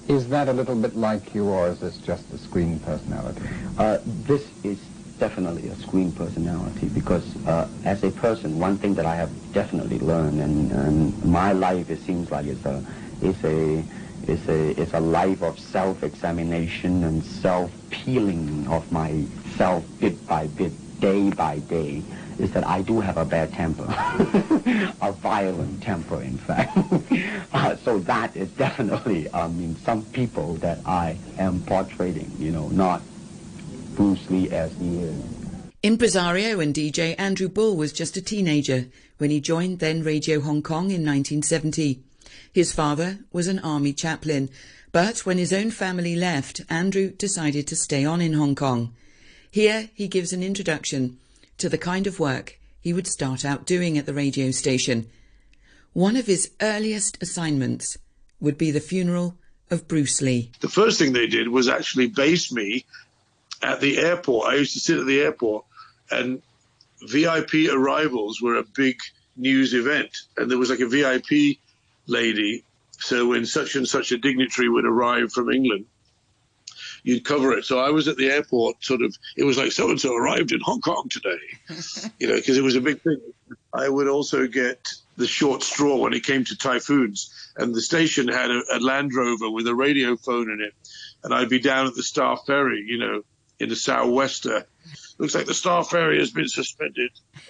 is 0.08 0.28
that 0.30 0.50
a 0.50 0.54
little 0.54 0.76
bit 0.76 0.96
like 0.96 1.36
you, 1.36 1.46
or 1.46 1.68
is 1.68 1.80
this 1.80 1.98
just 1.98 2.24
a 2.32 2.40
screen 2.40 2.80
personality? 2.80 3.42
Uh, 3.78 4.00
this 4.26 4.44
is 4.64 4.80
definitely 5.20 5.68
a 5.68 5.76
screen 5.76 6.12
personality 6.12 6.88
because 6.88 7.36
uh, 7.46 7.68
as 7.84 8.04
a 8.04 8.10
person, 8.10 8.58
one 8.58 8.80
thing 8.80 8.96
that 8.96 9.06
I 9.06 9.16
have 9.16 9.30
definitely 9.54 10.00
learned, 10.00 10.42
and, 10.42 10.72
and 10.72 11.24
my 11.24 11.52
life, 11.52 11.92
it 11.92 12.02
seems 12.02 12.32
like 12.32 12.48
it's 12.48 12.66
a, 12.66 12.84
it's 13.22 13.44
a, 13.44 13.84
it's 14.28 14.48
a, 14.48 14.82
it's 14.82 14.94
a 14.94 15.00
life 15.00 15.44
of 15.44 15.60
self-examination 15.60 17.04
and 17.04 17.24
self-peeling 17.24 18.68
of 18.70 18.92
myself 18.92 19.84
bit 20.00 20.26
by 20.26 20.48
bit, 20.48 20.74
day 21.00 21.30
by 21.30 21.60
day, 21.60 22.04
is 22.40 22.52
that 22.52 22.66
I 22.66 22.82
do 22.82 23.00
have 23.00 23.18
a 23.18 23.26
bad 23.26 23.52
temper, 23.54 23.86
a 25.02 25.12
violent 25.12 25.82
temper, 25.82 26.22
in 26.22 26.38
fact. 26.38 26.78
uh, 27.54 27.76
so 27.78 28.00
that 28.00 28.36
is 28.36 28.50
definitely, 28.52 29.32
I 29.34 29.48
mean, 29.48 29.76
some 29.78 30.04
people 30.06 30.56
that 30.56 30.80
I 30.86 31.18
am 31.38 31.62
portraying, 31.62 32.32
you 32.38 32.52
know, 32.52 32.68
not 32.70 33.02
Bruce 33.96 34.30
Lee 34.30 34.50
as 34.52 34.76
he 34.78 35.00
is. 35.00 35.24
Impresario 35.84 36.60
and 36.60 36.74
DJ 36.74 37.16
Andrew 37.18 37.48
Bull 37.48 37.76
was 37.76 37.94
just 37.94 38.18
a 38.18 38.22
teenager 38.22 38.88
when 39.18 39.30
he 39.30 39.40
joined 39.40 39.80
then 39.80 40.04
Radio 40.04 40.40
Hong 40.40 40.62
Kong 40.62 40.86
in 40.86 41.06
1970. 41.06 42.02
His 42.52 42.74
father 42.74 43.20
was 43.32 43.48
an 43.48 43.60
army 43.60 43.94
chaplain, 43.94 44.50
but 44.92 45.26
when 45.26 45.38
his 45.38 45.54
own 45.54 45.72
family 45.72 46.16
left, 46.16 46.62
Andrew 46.70 47.12
decided 47.12 47.68
to 47.68 47.76
stay 47.76 48.06
on 48.06 48.22
in 48.22 48.34
Hong 48.34 48.56
Kong. 48.56 48.94
Here 49.58 49.90
he 49.96 50.08
gives 50.08 50.34
an 50.34 50.44
introduction 50.44 51.18
to 51.58 51.68
the 51.68 51.80
kind 51.80 52.06
of 52.06 52.20
work 52.20 52.60
he 52.80 52.94
would 52.94 53.08
start 53.08 53.44
out 53.44 53.66
doing 53.66 53.98
at 53.98 54.06
the 54.06 54.14
radio 54.14 54.52
station. 54.52 55.10
One 55.94 56.16
of 56.16 56.28
his 56.28 56.52
earliest 56.62 57.18
assignments 57.24 57.98
would 58.40 58.60
be 58.60 58.70
the 58.70 58.80
funeral 58.80 59.36
of 59.72 59.88
Bruce 59.88 60.22
Lee. 60.22 60.52
The 60.60 60.70
first 60.70 61.00
thing 61.00 61.12
they 61.12 61.26
did 61.26 61.48
was 61.48 61.68
actually 61.68 62.06
base 62.06 62.52
me 62.52 62.86
at 63.64 63.82
the 63.82 63.98
airport. 63.98 64.48
I 64.48 64.58
used 64.58 64.74
to 64.74 64.80
sit 64.80 65.00
at 65.00 65.08
the 65.08 65.22
airport, 65.22 65.66
and 66.12 66.44
VIP 67.02 67.68
arrivals 67.72 68.40
were 68.40 68.58
a 68.58 68.64
big 68.76 69.00
news 69.38 69.74
event. 69.74 70.12
And 70.38 70.52
there 70.52 70.60
was 70.60 70.70
like 70.70 70.82
a 70.82 70.88
VIP 70.88 71.58
lady. 72.06 72.64
So 73.00 73.30
when 73.30 73.48
such 73.48 73.76
and 73.76 73.88
such 73.88 74.12
a 74.12 74.20
dignitary 74.20 74.70
would 74.70 74.86
arrive 74.86 75.32
from 75.32 75.50
England, 75.50 75.88
you'd 77.04 77.26
cover 77.26 77.54
it. 77.54 77.66
So 77.66 77.80
I 77.80 77.90
was 77.90 78.08
at 78.08 78.18
the 78.18 78.30
airport, 78.30 78.84
sort 78.84 79.02
of, 79.02 79.16
it 79.36 79.44
was 79.44 79.58
like 79.58 79.72
so 79.72 79.90
and 79.90 80.00
so 80.00 80.16
arrived 80.16 80.52
in 80.52 80.60
Hong 80.62 80.82
Kong 80.82 81.08
today, 81.10 81.38
you 82.20 82.28
know, 82.28 82.36
because 82.36 82.58
it 82.58 82.64
was 82.64 82.76
a 82.76 82.82
big 82.82 83.02
thing. 83.02 83.20
I 83.74 83.90
would 83.90 84.08
also 84.08 84.48
get 84.48 84.88
the 85.18 85.28
short 85.28 85.64
straw 85.64 85.98
when 85.98 86.14
it 86.14 86.24
came 86.24 86.44
to 86.46 86.58
typhoons. 86.58 87.34
And 87.58 87.74
the 87.74 87.82
station 87.82 88.28
had 88.28 88.52
a, 88.52 88.62
a 88.74 88.80
Land 88.80 89.14
Rover 89.14 89.50
with 89.50 89.68
a 89.68 89.76
radio 89.76 90.16
phone 90.16 90.52
in 90.52 90.62
it. 90.62 90.74
And 91.24 91.34
I'd 91.34 91.50
be 91.50 91.60
down 91.60 91.88
at 91.88 91.96
the 91.96 92.04
Star 92.04 92.38
Ferry, 92.38 92.84
you 92.88 93.00
know, 93.00 93.24
in 93.60 93.70
the 93.70 93.76
sou'wester. 93.76 94.66
Looks 95.18 95.34
like 95.34 95.48
the 95.48 95.54
Star 95.54 95.84
Ferry 95.84 96.20
has 96.20 96.32
been 96.32 96.48
suspended. 96.48 97.12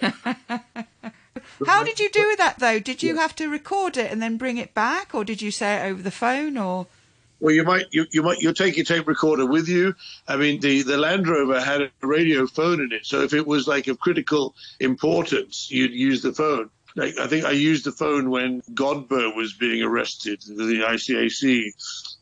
How 1.66 1.82
did 1.84 2.00
you 2.00 2.08
do 2.10 2.34
that 2.38 2.58
though? 2.58 2.78
Did 2.78 3.02
you 3.02 3.16
have 3.16 3.34
to 3.36 3.48
record 3.48 3.96
it 3.96 4.10
and 4.10 4.22
then 4.22 4.36
bring 4.36 4.56
it 4.56 4.74
back, 4.74 5.14
or 5.14 5.24
did 5.24 5.42
you 5.42 5.50
say 5.50 5.76
it 5.76 5.90
over 5.90 6.02
the 6.02 6.10
phone, 6.10 6.56
or? 6.56 6.86
Well, 7.40 7.54
you 7.54 7.62
might 7.62 7.86
you, 7.92 8.06
you 8.10 8.22
might 8.22 8.38
you'll 8.40 8.54
take 8.54 8.76
your 8.76 8.84
tape 8.84 9.06
recorder 9.06 9.46
with 9.46 9.68
you. 9.68 9.94
I 10.26 10.36
mean, 10.36 10.60
the 10.60 10.82
the 10.82 10.98
Land 10.98 11.28
Rover 11.28 11.60
had 11.60 11.82
a 11.82 11.90
radio 12.00 12.46
phone 12.46 12.80
in 12.80 12.92
it, 12.92 13.06
so 13.06 13.22
if 13.22 13.32
it 13.32 13.46
was 13.46 13.68
like 13.68 13.86
of 13.86 14.00
critical 14.00 14.54
importance, 14.80 15.70
you'd 15.70 15.92
use 15.92 16.22
the 16.22 16.32
phone. 16.32 16.70
Like 16.96 17.16
I 17.18 17.28
think 17.28 17.44
I 17.44 17.52
used 17.52 17.84
the 17.84 17.92
phone 17.92 18.30
when 18.30 18.62
Godber 18.62 19.34
was 19.36 19.52
being 19.52 19.82
arrested, 19.82 20.40
the 20.42 20.82
ICAC. 20.84 21.72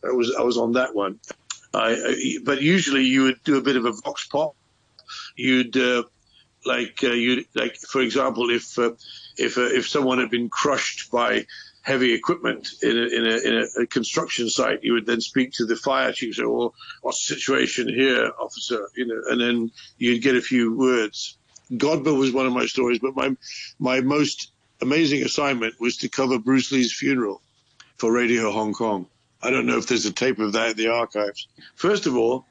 I 0.04 0.12
was 0.12 0.35
I 0.38 0.42
was 0.42 0.58
on 0.58 0.73
that 0.73 0.94
one. 0.94 1.18
I, 1.73 1.92
I 1.94 2.38
but 2.44 2.61
usually 2.61 3.04
you 3.04 3.25
would 3.25 3.42
do 3.42 3.56
a 3.56 3.62
bit 3.62 3.76
of 3.76 3.87
a 3.87 3.92
vox 3.92 4.26
pop. 4.26 4.54
You'd 5.35 5.76
uh, 5.78 6.02
like 6.66 7.02
uh, 7.02 7.12
you 7.12 7.44
like 7.54 7.76
for 7.76 8.02
example 8.02 8.50
if 8.50 8.78
uh, 8.78 8.90
if 9.38 9.56
uh, 9.56 9.62
if 9.62 9.88
someone 9.88 10.18
had 10.18 10.30
been 10.30 10.50
crushed 10.50 11.11
by 11.11 11.46
heavy 11.87 12.12
equipment 12.12 12.69
in 12.83 12.99
a, 12.99 13.07
in, 13.16 13.26
a, 13.26 13.37
in 13.49 13.69
a, 13.81 13.87
construction 13.87 14.50
site, 14.50 14.83
you 14.83 14.93
would 14.93 15.07
then 15.07 15.21
speak 15.21 15.52
to 15.52 15.64
the 15.64 15.76
fire 15.76 16.12
chief. 16.12 16.35
Say, 16.35 16.43
"Well, 16.43 16.75
what's 17.02 17.25
the 17.25 17.37
situation 17.37 17.88
here, 17.88 18.33
officer?" 18.40 18.88
You 18.97 19.07
know, 19.07 19.23
and 19.31 19.40
then 19.40 19.71
you'd 19.97 20.23
get 20.23 20.35
a 20.35 20.40
few 20.40 20.76
words. 20.76 21.38
Godber 21.71 22.19
was 22.19 22.33
one 22.33 22.45
of 22.45 22.52
my 22.52 22.66
stories, 22.66 22.99
but 22.99 23.14
my 23.14 23.37
my 23.78 24.00
most 24.00 24.50
amazing 24.81 25.23
assignment 25.23 25.81
was 25.81 25.99
to 25.99 26.09
cover 26.09 26.40
Bruce 26.40 26.73
Lee's 26.73 26.93
funeral 26.93 27.40
for 27.99 28.12
Radio 28.12 28.50
Hong 28.50 28.73
Kong. 28.73 29.07
I 29.40 29.50
don't 29.50 29.66
know 29.66 29.78
if 29.78 29.87
there's 29.87 30.07
a 30.07 30.12
tape 30.12 30.40
of 30.40 30.55
that 30.55 30.71
in 30.71 30.76
the 30.76 30.88
archives. 30.88 31.47
First 31.76 32.07
of 32.07 32.16
all, 32.16 32.47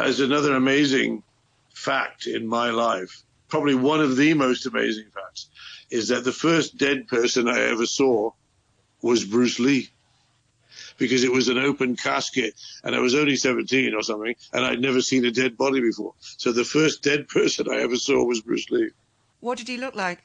as 0.00 0.20
another 0.20 0.54
amazing 0.54 1.22
fact 1.74 2.26
in 2.26 2.46
my 2.46 2.70
life, 2.70 3.22
probably 3.48 3.74
one 3.74 4.00
of 4.00 4.16
the 4.16 4.32
most 4.32 4.64
amazing 4.64 5.08
facts, 5.14 5.50
is 5.90 6.08
that 6.08 6.24
the 6.24 6.32
first 6.32 6.78
dead 6.78 7.06
person 7.06 7.48
I 7.48 7.60
ever 7.60 7.84
saw 7.84 8.32
was 9.02 9.24
Bruce 9.24 9.58
Lee. 9.58 9.88
Because 10.96 11.22
it 11.22 11.32
was 11.32 11.48
an 11.48 11.58
open 11.58 11.96
casket 11.96 12.54
and 12.82 12.94
I 12.94 12.98
was 12.98 13.14
only 13.14 13.36
17 13.36 13.94
or 13.94 14.02
something 14.02 14.34
and 14.52 14.64
I'd 14.64 14.80
never 14.80 15.00
seen 15.00 15.24
a 15.24 15.30
dead 15.30 15.56
body 15.56 15.80
before. 15.80 16.14
So 16.20 16.52
the 16.52 16.64
first 16.64 17.02
dead 17.02 17.28
person 17.28 17.68
I 17.70 17.82
ever 17.82 17.96
saw 17.96 18.24
was 18.24 18.40
Bruce 18.40 18.68
Lee. 18.70 18.90
What 19.40 19.58
did 19.58 19.68
he 19.68 19.76
look 19.76 19.94
like? 19.94 20.22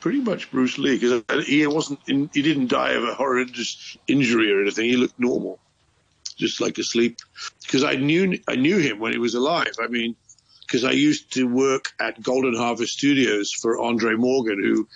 Pretty 0.00 0.20
much 0.20 0.50
Bruce 0.50 0.78
Lee 0.78 0.98
because 0.98 1.46
he 1.46 1.66
wasn't 1.66 2.00
in, 2.08 2.28
he 2.34 2.42
didn't 2.42 2.68
die 2.68 2.92
of 2.92 3.04
a 3.04 3.14
horrendous 3.14 3.96
injury 4.06 4.52
or 4.52 4.60
anything. 4.60 4.86
He 4.86 4.96
looked 4.96 5.18
normal, 5.18 5.58
just 6.36 6.60
like 6.60 6.78
asleep. 6.78 7.18
Because 7.62 7.82
I 7.82 7.94
knew 7.94 8.38
I 8.46 8.56
knew 8.56 8.78
him 8.78 8.98
when 8.98 9.12
he 9.12 9.18
was 9.18 9.34
alive. 9.34 9.72
I 9.80 9.86
mean, 9.86 10.14
because 10.66 10.84
I 10.84 10.90
used 10.90 11.32
to 11.34 11.48
work 11.48 11.92
at 12.00 12.22
Golden 12.22 12.54
Harvest 12.54 12.98
Studios 12.98 13.52
for 13.52 13.80
Andre 13.80 14.14
Morgan, 14.14 14.60
who 14.60 14.88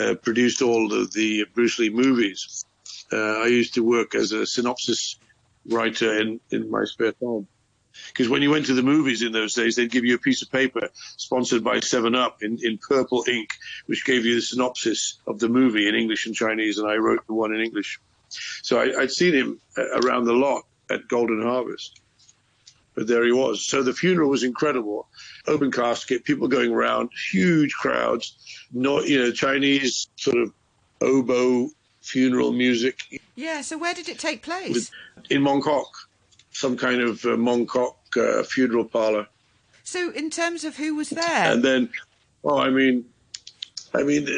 uh, 0.00 0.14
produced 0.16 0.62
all 0.62 0.92
of 0.92 1.12
the 1.12 1.44
Bruce 1.54 1.78
Lee 1.78 1.90
movies. 1.90 2.64
Uh, 3.12 3.40
I 3.42 3.46
used 3.46 3.74
to 3.74 3.84
work 3.84 4.14
as 4.14 4.32
a 4.32 4.46
synopsis 4.46 5.16
writer 5.66 6.18
in, 6.18 6.40
in 6.50 6.70
my 6.70 6.84
spare 6.84 7.12
time. 7.12 7.46
Because 8.08 8.28
when 8.30 8.40
you 8.40 8.50
went 8.50 8.66
to 8.66 8.74
the 8.74 8.82
movies 8.82 9.20
in 9.20 9.32
those 9.32 9.54
days, 9.54 9.76
they'd 9.76 9.90
give 9.90 10.04
you 10.04 10.14
a 10.14 10.18
piece 10.18 10.40
of 10.40 10.50
paper 10.50 10.88
sponsored 11.18 11.62
by 11.62 11.80
Seven 11.80 12.14
Up 12.14 12.42
in, 12.42 12.58
in 12.62 12.78
purple 12.78 13.24
ink, 13.28 13.50
which 13.84 14.06
gave 14.06 14.24
you 14.24 14.34
the 14.36 14.40
synopsis 14.40 15.18
of 15.26 15.38
the 15.38 15.48
movie 15.48 15.88
in 15.88 15.94
English 15.94 16.26
and 16.26 16.34
Chinese, 16.34 16.78
and 16.78 16.88
I 16.88 16.96
wrote 16.96 17.26
the 17.26 17.34
one 17.34 17.54
in 17.54 17.60
English. 17.60 18.00
So 18.30 18.80
I, 18.80 18.96
would 18.96 19.10
seen 19.10 19.34
him 19.34 19.60
around 19.76 20.24
the 20.24 20.32
lot 20.32 20.62
at 20.90 21.06
Golden 21.06 21.42
Harvest 21.42 22.00
but 22.94 23.06
there 23.06 23.24
he 23.24 23.32
was. 23.32 23.64
So 23.64 23.82
the 23.82 23.92
funeral 23.92 24.30
was 24.30 24.42
incredible. 24.42 25.08
Open 25.46 25.70
casket, 25.70 26.24
people 26.24 26.48
going 26.48 26.72
around, 26.72 27.10
huge 27.30 27.74
crowds, 27.74 28.66
not 28.72 29.06
you 29.06 29.18
know 29.18 29.32
Chinese 29.32 30.08
sort 30.16 30.38
of 30.38 30.52
oboe 31.00 31.70
funeral 32.02 32.52
music. 32.52 33.22
Yeah, 33.34 33.62
so 33.62 33.78
where 33.78 33.94
did 33.94 34.08
it 34.08 34.18
take 34.18 34.42
place? 34.42 34.74
With, 34.74 34.90
in 35.30 35.42
Mongkok, 35.42 35.86
some 36.50 36.76
kind 36.76 37.00
of 37.00 37.24
uh, 37.24 37.36
Mongkok 37.36 37.96
uh, 38.16 38.42
funeral 38.42 38.84
parlor. 38.84 39.26
So, 39.84 40.10
in 40.10 40.30
terms 40.30 40.64
of 40.64 40.76
who 40.76 40.94
was 40.94 41.10
there, 41.10 41.52
and 41.52 41.62
then, 41.62 41.88
oh, 42.44 42.58
I 42.58 42.70
mean, 42.70 43.06
I 43.94 44.02
mean, 44.02 44.28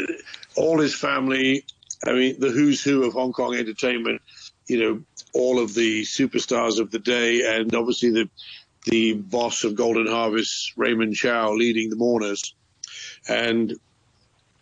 all 0.56 0.78
his 0.78 0.94
family. 0.94 1.64
I 2.06 2.12
mean, 2.12 2.38
the 2.38 2.50
who's 2.50 2.82
who 2.82 3.04
of 3.04 3.14
Hong 3.14 3.32
Kong 3.32 3.54
entertainment. 3.54 4.20
You 4.66 4.80
know, 4.80 5.02
all 5.34 5.58
of 5.58 5.74
the 5.74 6.02
superstars 6.02 6.78
of 6.78 6.90
the 6.90 6.98
day, 6.98 7.58
and 7.58 7.74
obviously 7.74 8.10
the 8.10 8.30
the 8.84 9.14
boss 9.14 9.64
of 9.64 9.74
Golden 9.74 10.06
Harvest, 10.06 10.72
Raymond 10.76 11.14
Chow, 11.14 11.52
leading 11.52 11.90
the 11.90 11.96
mourners, 11.96 12.54
and 13.28 13.74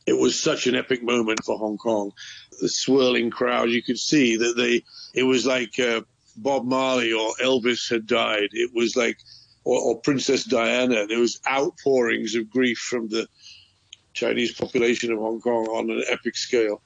it 0.07 0.19
was 0.19 0.41
such 0.41 0.67
an 0.67 0.75
epic 0.75 1.03
moment 1.03 1.45
for 1.45 1.57
Hong 1.59 1.79
Kong. 1.79 2.13
The 2.61 2.69
swirling 2.69 3.31
crowd, 3.31 3.71
you 3.71 3.83
could 3.83 3.99
see 3.99 4.37
that 4.37 4.57
they. 4.57 4.85
It 5.15 5.25
was 5.25 5.47
like 5.47 5.79
uh, 5.79 6.03
Bob 6.37 6.65
Marley 6.65 7.13
or 7.13 7.33
Elvis 7.41 7.91
had 7.91 8.07
died. 8.07 8.49
It 8.53 8.71
was 8.75 8.97
like, 8.97 9.19
or, 9.65 9.81
or 9.81 10.01
Princess 10.01 10.45
Diana. 10.45 11.07
There 11.07 11.21
was 11.21 11.41
outpourings 11.49 12.35
of 12.35 12.51
grief 12.51 12.79
from 12.79 13.09
the 13.09 13.29
Chinese 14.13 14.53
population 14.53 15.13
of 15.13 15.19
Hong 15.19 15.41
Kong 15.41 15.67
on 15.67 15.91
an 15.91 16.05
epic 16.09 16.37
scale. 16.37 16.83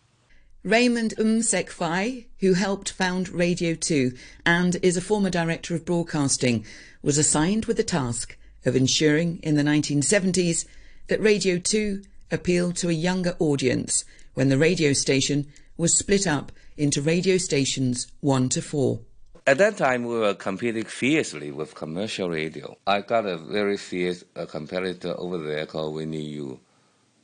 Raymond 0.62 1.14
Um 1.18 1.42
Sek 1.42 1.70
Fai, 1.70 2.26
who 2.40 2.54
helped 2.54 2.90
found 2.90 3.28
Radio 3.28 3.74
2 3.74 4.12
and 4.44 4.76
is 4.82 4.96
a 4.96 5.00
former 5.00 5.30
director 5.30 5.76
of 5.76 5.84
broadcasting, 5.84 6.64
was 7.02 7.18
assigned 7.18 7.66
with 7.66 7.76
the 7.76 7.84
task 7.84 8.36
of 8.64 8.74
ensuring 8.74 9.38
in 9.44 9.54
the 9.54 9.62
1970s 9.62 10.66
that 11.06 11.20
Radio 11.20 11.58
2 11.58 12.02
appealed 12.30 12.76
to 12.76 12.88
a 12.88 12.92
younger 12.92 13.36
audience 13.38 14.04
when 14.34 14.48
the 14.48 14.58
radio 14.58 14.92
station 14.92 15.46
was 15.76 15.98
split 15.98 16.26
up 16.26 16.52
into 16.76 17.00
radio 17.02 17.36
stations 17.36 18.06
1 18.20 18.48
to 18.50 18.62
4. 18.62 19.00
At 19.46 19.58
that 19.58 19.76
time, 19.76 20.04
we 20.04 20.18
were 20.18 20.34
competing 20.34 20.84
fiercely 20.84 21.52
with 21.52 21.74
commercial 21.74 22.28
radio. 22.28 22.76
I 22.86 23.00
got 23.00 23.26
a 23.26 23.36
very 23.36 23.76
fierce 23.76 24.24
uh, 24.34 24.46
competitor 24.46 25.14
over 25.16 25.38
there 25.38 25.66
called 25.66 25.94
Winnie 25.94 26.22
Yu 26.22 26.58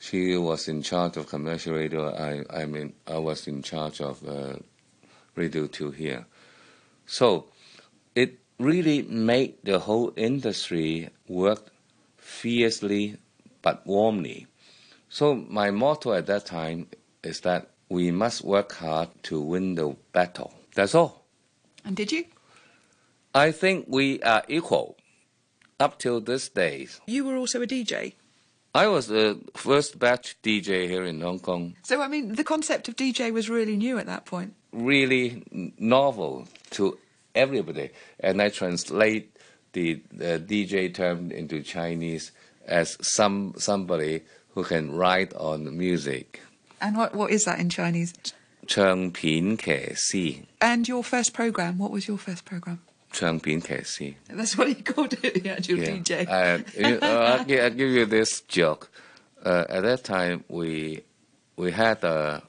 she 0.03 0.37
was 0.37 0.67
in 0.67 0.83
charge 0.83 1.17
of 1.17 1.29
commercial 1.29 1.75
radio. 1.75 2.13
I, 2.13 2.63
I 2.63 2.67
mean, 2.67 2.93
I 3.07 3.19
was 3.19 3.47
in 3.47 3.63
charge 3.63 4.01
of 4.01 4.27
uh, 4.27 4.57
Radio 5.37 5.69
2 5.69 5.93
here. 5.93 6.27
So 7.07 7.47
it 8.17 8.41
really 8.59 9.03
made 9.03 9.59
the 9.63 9.79
whole 9.79 10.13
industry 10.17 11.09
work 11.29 11.71
fiercely 12.17 13.17
but 13.63 13.87
warmly. 13.87 14.49
So 15.13 15.35
my 15.35 15.71
motto 15.71 16.15
at 16.15 16.25
that 16.29 16.47
time 16.47 16.87
is 17.23 17.41
that 17.41 17.69
we 17.91 18.11
must 18.11 18.43
work 18.43 18.73
hard 18.73 19.11
to 19.25 19.39
win 19.43 19.75
the 19.75 19.95
battle. 20.13 20.55
That's 20.75 20.95
all. 20.95 21.27
And 21.85 21.95
did 21.95 22.11
you? 22.11 22.25
I 23.35 23.53
think 23.53 23.85
we 23.89 24.23
are 24.23 24.43
equal 24.49 24.97
up 25.79 25.99
till 25.99 26.23
this 26.23 26.49
day. 26.49 26.89
You 27.07 27.27
were 27.27 27.37
also 27.37 27.61
a 27.61 27.67
DJ? 27.67 28.15
I 28.75 28.87
was 28.87 29.09
the 29.09 29.39
first 29.55 29.99
batch 29.99 30.41
DJ 30.43 30.89
here 30.89 31.05
in 31.05 31.21
Hong 31.21 31.41
Kong. 31.41 31.75
So, 31.83 32.01
I 32.01 32.09
mean, 32.09 32.37
the 32.37 32.45
concept 32.45 32.89
of 32.89 32.97
DJ 32.97 33.35
was 33.35 33.51
really 33.51 33.77
new 33.77 33.99
at 33.99 34.07
that 34.07 34.25
point. 34.25 34.55
Really 34.73 35.43
novel 35.79 36.49
to 36.71 36.99
everybody. 37.35 37.91
And 38.19 38.41
I 38.41 38.49
translate 38.49 39.37
the, 39.75 40.03
the 40.11 40.39
DJ 40.39 40.95
term 40.95 41.31
into 41.31 41.63
Chinese 41.63 42.33
as 42.67 42.97
some 43.01 43.55
somebody 43.59 44.23
who 44.55 44.65
can 44.65 44.93
write 44.93 45.35
on 45.35 45.77
music. 45.77 46.41
And 46.81 46.97
what, 46.97 47.15
what 47.15 47.31
is 47.31 47.45
that 47.45 47.59
in 47.59 47.69
Chinese? 47.69 48.13
Cheng 48.67 49.13
Pin 49.13 49.57
Ke 49.57 49.97
Si. 49.97 50.47
And 50.61 50.87
your 50.87 51.03
first 51.03 51.33
program, 51.33 51.79
what 51.79 51.91
was 51.91 52.07
your 52.07 52.19
first 52.19 52.45
program? 52.45 52.81
Cheng 53.13 53.41
Pin 53.41 53.61
Ke 53.61 53.85
Si. 53.85 54.17
That's 54.29 54.57
what 54.57 54.69
he 54.69 54.75
called 54.75 55.15
it, 55.23 55.43
the 55.43 55.51
actual 55.51 55.79
yeah. 55.79 55.91
DJ. 55.91 56.29
I, 56.29 56.53
uh, 56.83 56.99
uh 57.03 57.37
I'll, 57.39 57.45
give 57.45 57.91
you 57.91 58.07
this 58.07 58.41
joke. 58.43 58.91
Uh, 59.45 59.65
at 59.69 59.83
that 59.83 60.05
time, 60.05 60.45
we 60.49 61.03
we 61.57 61.73
had 61.73 62.03
a 62.05 62.43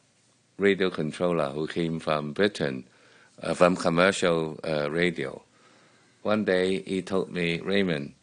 radio 0.57 0.89
controller 0.89 1.49
who 1.49 1.67
came 1.67 1.99
from 1.99 2.31
Britain, 2.33 2.85
uh, 3.41 3.53
from 3.53 3.75
commercial 3.75 4.59
uh, 4.63 4.89
radio. 4.91 5.41
One 6.21 6.45
day, 6.45 6.81
he 6.83 7.01
told 7.01 7.31
me, 7.31 7.59
Raymond, 7.59 8.13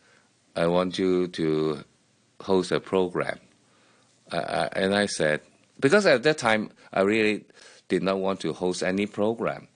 I 0.57 0.67
want 0.69 0.99
you 0.99 1.29
to 1.29 1.85
host 2.41 2.73
a 2.73 2.81
program. 2.81 3.39
Uh, 4.31 4.69
and 4.73 4.95
I 4.95 5.07
said, 5.07 5.41
because 5.79 6.07
at 6.07 6.23
that 6.23 6.39
time, 6.39 6.71
I 6.93 7.03
really 7.03 7.45
did 7.89 8.03
not 8.03 8.19
want 8.19 8.41
to 8.41 8.53
host 8.53 8.83
any 8.83 9.07
program. 9.07 9.69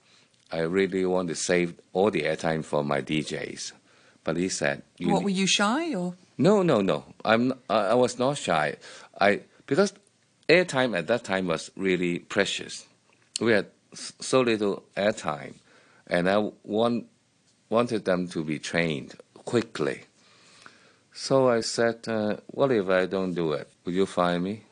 I 0.52 0.60
really 0.60 1.04
want 1.04 1.28
to 1.28 1.34
save 1.34 1.74
all 1.92 2.10
the 2.10 2.22
airtime 2.22 2.64
for 2.64 2.84
my 2.84 3.00
DJs. 3.00 3.72
But 4.22 4.36
he 4.36 4.48
said, 4.48 4.82
you 4.98 5.12
what, 5.12 5.24
were 5.24 5.30
you 5.30 5.46
shy 5.46 5.94
or? 5.94 6.14
no, 6.38 6.62
no, 6.62 6.80
no. 6.80 7.04
I'm. 7.24 7.52
I 7.68 7.94
was 7.94 8.18
not 8.18 8.38
shy. 8.38 8.76
I 9.20 9.40
because 9.66 9.92
airtime 10.48 10.96
at 10.96 11.06
that 11.08 11.24
time 11.24 11.46
was 11.46 11.70
really 11.76 12.20
precious. 12.20 12.86
We 13.40 13.52
had 13.52 13.66
so 13.92 14.40
little 14.40 14.84
airtime, 14.96 15.54
and 16.06 16.28
I 16.28 16.50
want 16.62 17.06
wanted 17.68 18.04
them 18.04 18.28
to 18.28 18.44
be 18.44 18.58
trained 18.58 19.14
quickly. 19.44 20.02
So 21.14 21.48
I 21.48 21.61
said, 21.61 22.09
uh, 22.09 22.38
"What 22.48 22.72
if 22.72 22.88
I 22.88 23.07
don't 23.07 23.35
do 23.35 23.53
it? 23.53 23.70
Will 23.85 23.94
you 23.94 24.05
fire 24.05 24.40
me?" 24.40 24.64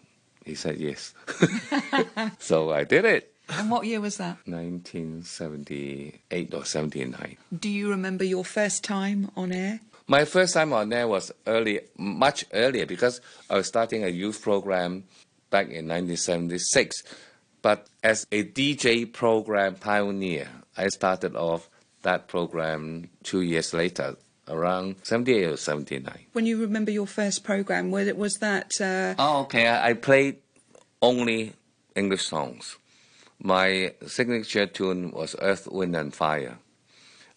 He 0.45 0.57
said, 0.57 0.77
"Yes." 0.77 1.15
so 2.39 2.73
I 2.73 2.85
did 2.85 3.05
it. 3.05 3.33
And 3.49 3.71
what 3.71 3.87
year 3.87 4.01
was 4.01 4.17
that? 4.17 4.39
1978 4.47 6.55
or 6.55 6.65
79. 6.65 7.37
Do 7.57 7.69
you 7.69 7.91
remember 7.91 8.25
your 8.25 8.45
first 8.45 8.83
time 8.83 9.31
on 9.37 9.53
air? 9.53 9.79
My 10.07 10.25
first 10.25 10.55
time 10.55 10.73
on 10.73 10.93
air 10.93 11.07
was 11.07 11.31
early, 11.47 11.81
much 11.97 12.45
earlier, 12.53 12.87
because 12.87 13.21
I 13.49 13.55
was 13.57 13.69
starting 13.69 14.03
a 14.05 14.09
youth 14.09 14.43
program 14.43 15.05
back 15.51 15.67
in 15.67 15.87
1976. 15.87 17.05
But 17.61 17.87
as 18.03 18.27
a 18.33 18.43
DJ 18.43 19.13
program 19.13 19.77
pioneer, 19.77 20.49
I 20.77 20.89
started 20.89 21.37
off 21.37 21.69
that 22.03 22.27
program 22.27 23.11
two 23.23 23.43
years 23.43 23.73
later, 23.73 24.17
around 24.53 24.97
78 25.03 25.45
or 25.47 25.57
79. 25.57 26.27
When 26.33 26.47
you 26.47 26.61
remember 26.61 26.91
your 26.91 27.07
first 27.07 27.43
program, 27.43 27.91
was 27.91 28.07
it 28.07 28.17
was 28.17 28.35
that? 28.35 28.71
Uh, 28.81 29.15
Oh, 29.19 29.41
okay. 29.43 29.67
I, 29.67 29.91
I 29.91 29.93
played 29.95 30.37
only 31.01 31.55
English 31.97 32.27
songs. 32.27 32.77
My 33.41 33.95
signature 34.07 34.67
tune 34.67 35.11
was 35.11 35.35
Earth, 35.41 35.67
Wind, 35.67 35.97
and 35.97 36.15
Fire. 36.15 36.59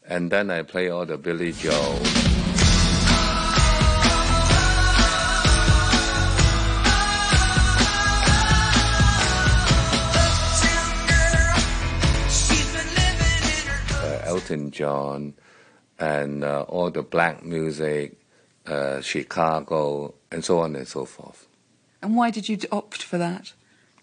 And 0.07 0.29
then 0.31 0.51
I 0.51 0.61
play 0.61 0.89
all 0.89 1.05
the 1.05 1.17
Billy 1.17 1.51
Joel. 1.51 1.99
uh, 14.03 14.19
Elton 14.25 14.71
John 14.71 15.33
and 15.99 16.43
uh, 16.43 16.61
all 16.67 16.91
the 16.91 17.03
black 17.03 17.43
music, 17.43 18.17
uh, 18.65 19.01
Chicago, 19.01 20.13
and 20.31 20.43
so 20.43 20.59
on 20.59 20.75
and 20.75 20.87
so 20.87 21.05
forth. 21.05 21.47
and 22.01 22.15
why 22.15 22.29
did 22.31 22.47
you 22.49 22.57
opt 22.71 23.01
for 23.03 23.17
that? 23.17 23.53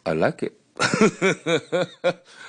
I 0.06 0.12
like 0.12 0.42
it. 0.42 0.58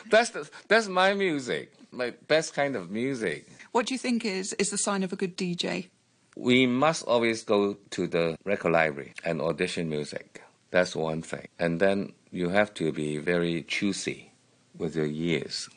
that's 0.09 0.29
the, 0.31 0.49
that's 0.67 0.87
my 0.87 1.13
music, 1.13 1.73
my 1.91 2.11
best 2.27 2.53
kind 2.53 2.75
of 2.75 2.89
music. 2.89 3.47
What 3.71 3.87
do 3.87 3.93
you 3.93 3.97
think 3.99 4.25
is 4.25 4.53
is 4.53 4.69
the 4.71 4.77
sign 4.77 5.03
of 5.03 5.13
a 5.13 5.15
good 5.15 5.37
DJ? 5.37 5.89
We 6.35 6.65
must 6.65 7.03
always 7.03 7.43
go 7.43 7.77
to 7.91 8.07
the 8.07 8.37
record 8.43 8.71
library 8.71 9.13
and 9.23 9.39
audition 9.41 9.87
music. 9.89 10.41
That's 10.71 10.95
one 10.95 11.21
thing. 11.21 11.47
And 11.59 11.79
then 11.79 12.13
you 12.31 12.49
have 12.49 12.73
to 12.75 12.91
be 12.91 13.17
very 13.19 13.61
choosy 13.63 14.31
with 14.75 14.95
your 14.95 15.05
ears. 15.05 15.69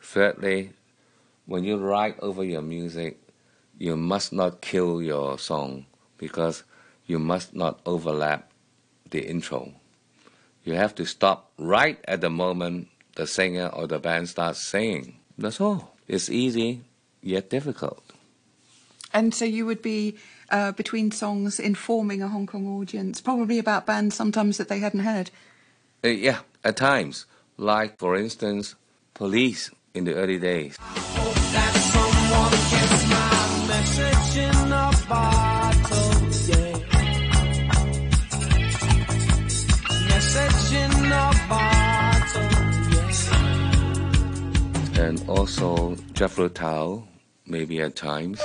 Thirdly, 0.00 0.72
when 1.52 1.64
you 1.64 1.76
write 1.76 2.18
over 2.20 2.42
your 2.42 2.62
music, 2.62 3.20
you 3.76 3.94
must 3.94 4.32
not 4.32 4.62
kill 4.62 5.02
your 5.02 5.38
song 5.38 5.84
because 6.16 6.64
you 7.04 7.18
must 7.18 7.54
not 7.54 7.78
overlap 7.84 8.50
the 9.10 9.20
intro. 9.20 9.74
You 10.64 10.72
have 10.76 10.94
to 10.94 11.04
stop 11.04 11.52
right 11.58 11.98
at 12.08 12.22
the 12.22 12.30
moment 12.30 12.88
the 13.16 13.26
singer 13.26 13.66
or 13.66 13.86
the 13.86 13.98
band 13.98 14.30
starts 14.30 14.66
singing. 14.66 15.16
That's 15.36 15.60
all. 15.60 15.94
It's 16.08 16.30
easy, 16.30 16.84
yet 17.20 17.50
difficult. 17.50 18.02
And 19.12 19.34
so 19.34 19.44
you 19.44 19.66
would 19.66 19.82
be 19.82 20.16
uh, 20.50 20.72
between 20.72 21.10
songs 21.10 21.60
informing 21.60 22.22
a 22.22 22.28
Hong 22.28 22.46
Kong 22.46 22.66
audience, 22.66 23.20
probably 23.20 23.58
about 23.58 23.84
bands 23.84 24.14
sometimes 24.14 24.56
that 24.56 24.70
they 24.70 24.78
hadn't 24.78 25.00
heard. 25.00 25.30
Uh, 26.02 26.08
yeah, 26.08 26.38
at 26.64 26.78
times. 26.78 27.26
Like, 27.58 27.98
for 27.98 28.16
instance, 28.16 28.74
police 29.12 29.70
in 29.94 30.04
the 30.04 30.14
early 30.14 30.38
days. 30.38 30.78
And 44.98 45.28
also 45.28 45.96
Jethro 46.12 46.48
Tull, 46.48 47.06
maybe 47.46 47.80
at 47.80 47.96
times. 47.96 48.40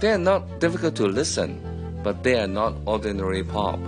They 0.00 0.12
are 0.12 0.18
not 0.18 0.60
difficult 0.60 0.94
to 0.96 1.06
listen, 1.06 1.60
but 2.04 2.22
they 2.22 2.38
are 2.38 2.46
not 2.46 2.74
ordinary 2.86 3.42
pop. 3.42 3.80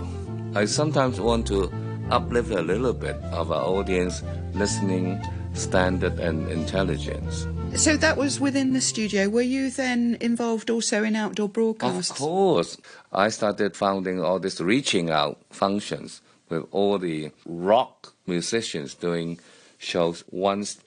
I 0.53 0.65
sometimes 0.65 1.21
want 1.21 1.47
to 1.47 1.71
uplift 2.09 2.51
a 2.51 2.61
little 2.61 2.93
bit 2.93 3.15
of 3.31 3.51
our 3.53 3.63
audience 3.63 4.21
listening 4.53 5.21
standard 5.53 6.19
and 6.19 6.51
intelligence. 6.51 7.47
So 7.75 7.95
that 7.95 8.17
was 8.17 8.41
within 8.41 8.73
the 8.73 8.81
studio. 8.81 9.29
Were 9.29 9.41
you 9.41 9.69
then 9.71 10.17
involved 10.19 10.69
also 10.69 11.05
in 11.05 11.15
outdoor 11.15 11.47
broadcasts? 11.47 12.11
Of 12.11 12.17
course. 12.17 12.77
I 13.13 13.29
started 13.29 13.77
founding 13.77 14.21
all 14.21 14.39
these 14.39 14.59
reaching 14.59 15.09
out 15.09 15.39
functions 15.49 16.21
with 16.49 16.65
all 16.71 16.99
the 16.99 17.31
rock 17.45 18.13
musicians 18.27 18.95
doing 18.95 19.39
shows 19.77 20.25
once 20.29 20.81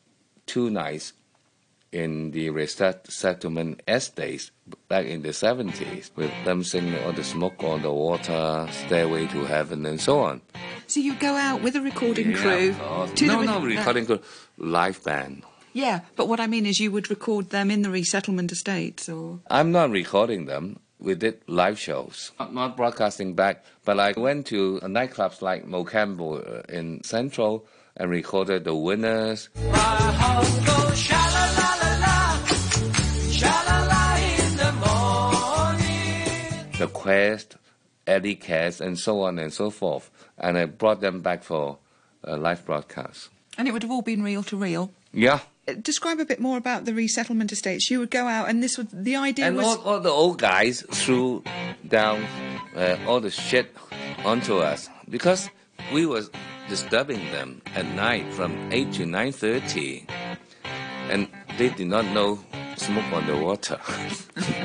two 0.44 0.68
nights 0.68 1.14
in 1.94 2.32
the 2.32 2.50
resettlement 2.50 3.80
estates 3.86 4.50
back 4.88 5.06
in 5.06 5.22
the 5.22 5.28
70s 5.28 6.10
with 6.16 6.32
them 6.44 6.64
singing 6.64 6.98
all 7.04 7.12
the 7.12 7.22
smoke 7.22 7.62
on 7.62 7.82
the 7.82 7.92
water, 7.92 8.66
Stairway 8.72 9.26
to 9.28 9.44
Heaven, 9.44 9.86
and 9.86 10.00
so 10.00 10.18
on. 10.20 10.40
So 10.88 10.98
you 11.00 11.14
go 11.14 11.34
out 11.36 11.62
with 11.62 11.76
a 11.76 11.80
recording 11.80 12.32
Yeah, 12.32 12.36
crew 12.36 12.74
of 12.82 13.14
to 13.14 13.26
no, 13.26 13.40
the 13.40 13.46
no, 13.46 13.60
recording 13.60 14.06
crew, 14.06 14.20
live 14.58 15.02
band. 15.04 15.44
Yeah, 15.72 16.00
but 16.16 16.28
what 16.28 16.40
I 16.40 16.46
mean 16.48 16.66
is 16.66 16.80
you 16.80 16.90
would 16.90 17.10
record 17.10 17.50
them 17.50 17.70
in 17.70 17.82
the 17.82 17.90
resettlement 17.90 18.50
estates 18.52 19.08
or 19.08 19.40
I'm 19.48 19.70
not 19.70 19.90
recording 19.90 20.46
them. 20.46 20.80
We 20.98 21.14
did 21.14 21.42
live 21.46 21.78
shows, 21.78 22.32
not, 22.40 22.54
not 22.54 22.76
broadcasting 22.76 23.34
back. 23.34 23.64
But 23.84 24.00
I 24.00 24.14
went 24.16 24.46
to 24.46 24.80
nightclubs 24.82 25.42
like 25.42 25.66
Mocambo 25.66 26.40
uh, 26.40 26.62
in 26.72 27.02
Central 27.04 27.66
and 27.96 28.10
recorded 28.10 28.64
the 28.64 28.74
winners. 28.74 29.48
The 36.78 36.88
Quest, 36.88 37.56
Eddie 38.06 38.34
Cass, 38.34 38.80
and 38.80 38.98
so 38.98 39.22
on 39.22 39.38
and 39.38 39.52
so 39.52 39.70
forth. 39.70 40.10
And 40.38 40.58
I 40.58 40.66
brought 40.66 41.00
them 41.00 41.20
back 41.20 41.42
for 41.44 41.78
a 42.24 42.36
live 42.36 42.64
broadcast. 42.66 43.28
and 43.56 43.68
it 43.68 43.72
would 43.72 43.82
have 43.82 43.90
all 43.92 44.02
been 44.02 44.22
reel 44.22 44.42
to 44.42 44.56
reel. 44.56 44.90
Yeah. 45.12 45.40
Uh, 45.68 45.74
Describe 45.80 46.18
a 46.18 46.24
bit 46.24 46.40
more 46.40 46.56
about 46.58 46.84
the 46.86 46.92
resettlement 46.94 47.52
estates. 47.52 47.88
You 47.90 48.00
would 48.00 48.10
go 48.10 48.26
out 48.26 48.48
and 48.48 48.60
this 48.62 48.76
was 48.76 48.88
the 48.92 49.14
idea 49.16 49.46
And 49.46 49.56
was 49.56 49.66
all, 49.66 49.78
all 49.84 50.00
the 50.00 50.10
old 50.10 50.38
guys 50.38 50.82
threw 50.90 51.44
down 51.86 52.24
uh, 52.74 52.96
all 53.06 53.20
the 53.20 53.30
shit 53.30 53.74
onto 54.24 54.58
us 54.58 54.88
because 55.08 55.48
we 55.92 56.04
was 56.06 56.30
disturbing 56.68 57.22
them 57.30 57.62
at 57.76 57.86
night 57.94 58.32
from 58.34 58.72
8 58.72 58.92
to 58.94 59.04
9.30 59.04 60.08
and 61.10 61.28
they 61.58 61.68
did 61.68 61.86
not 61.86 62.06
know 62.06 62.40
smoke 62.76 63.12
on 63.12 63.26
the 63.26 63.36
water. 63.36 63.78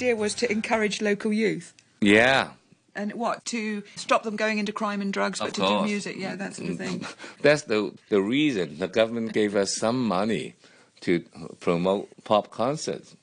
idea 0.00 0.16
was 0.16 0.34
to 0.34 0.50
encourage 0.50 1.02
local 1.02 1.32
youth. 1.32 1.74
yeah. 2.00 2.50
And 2.92 3.12
what 3.14 3.44
to 3.46 3.84
stop 3.94 4.24
them 4.24 4.34
going 4.34 4.58
into 4.58 4.72
crime 4.72 5.00
and 5.00 5.12
drugs, 5.12 5.38
but 5.38 5.54
to 5.54 5.60
do 5.60 5.82
music, 5.84 6.16
yeah, 6.18 6.34
that 6.34 6.56
sort 6.56 6.70
of 6.70 6.76
thing. 6.76 7.06
That's 7.40 7.62
the, 7.62 7.94
the 8.08 8.20
reason 8.20 8.78
the 8.78 8.88
government 8.88 9.32
gave 9.32 9.54
us 9.54 9.76
some 9.76 10.08
money 10.08 10.56
to 11.02 11.20
promote 11.60 12.08
pop 12.24 12.50
concerts 12.50 13.16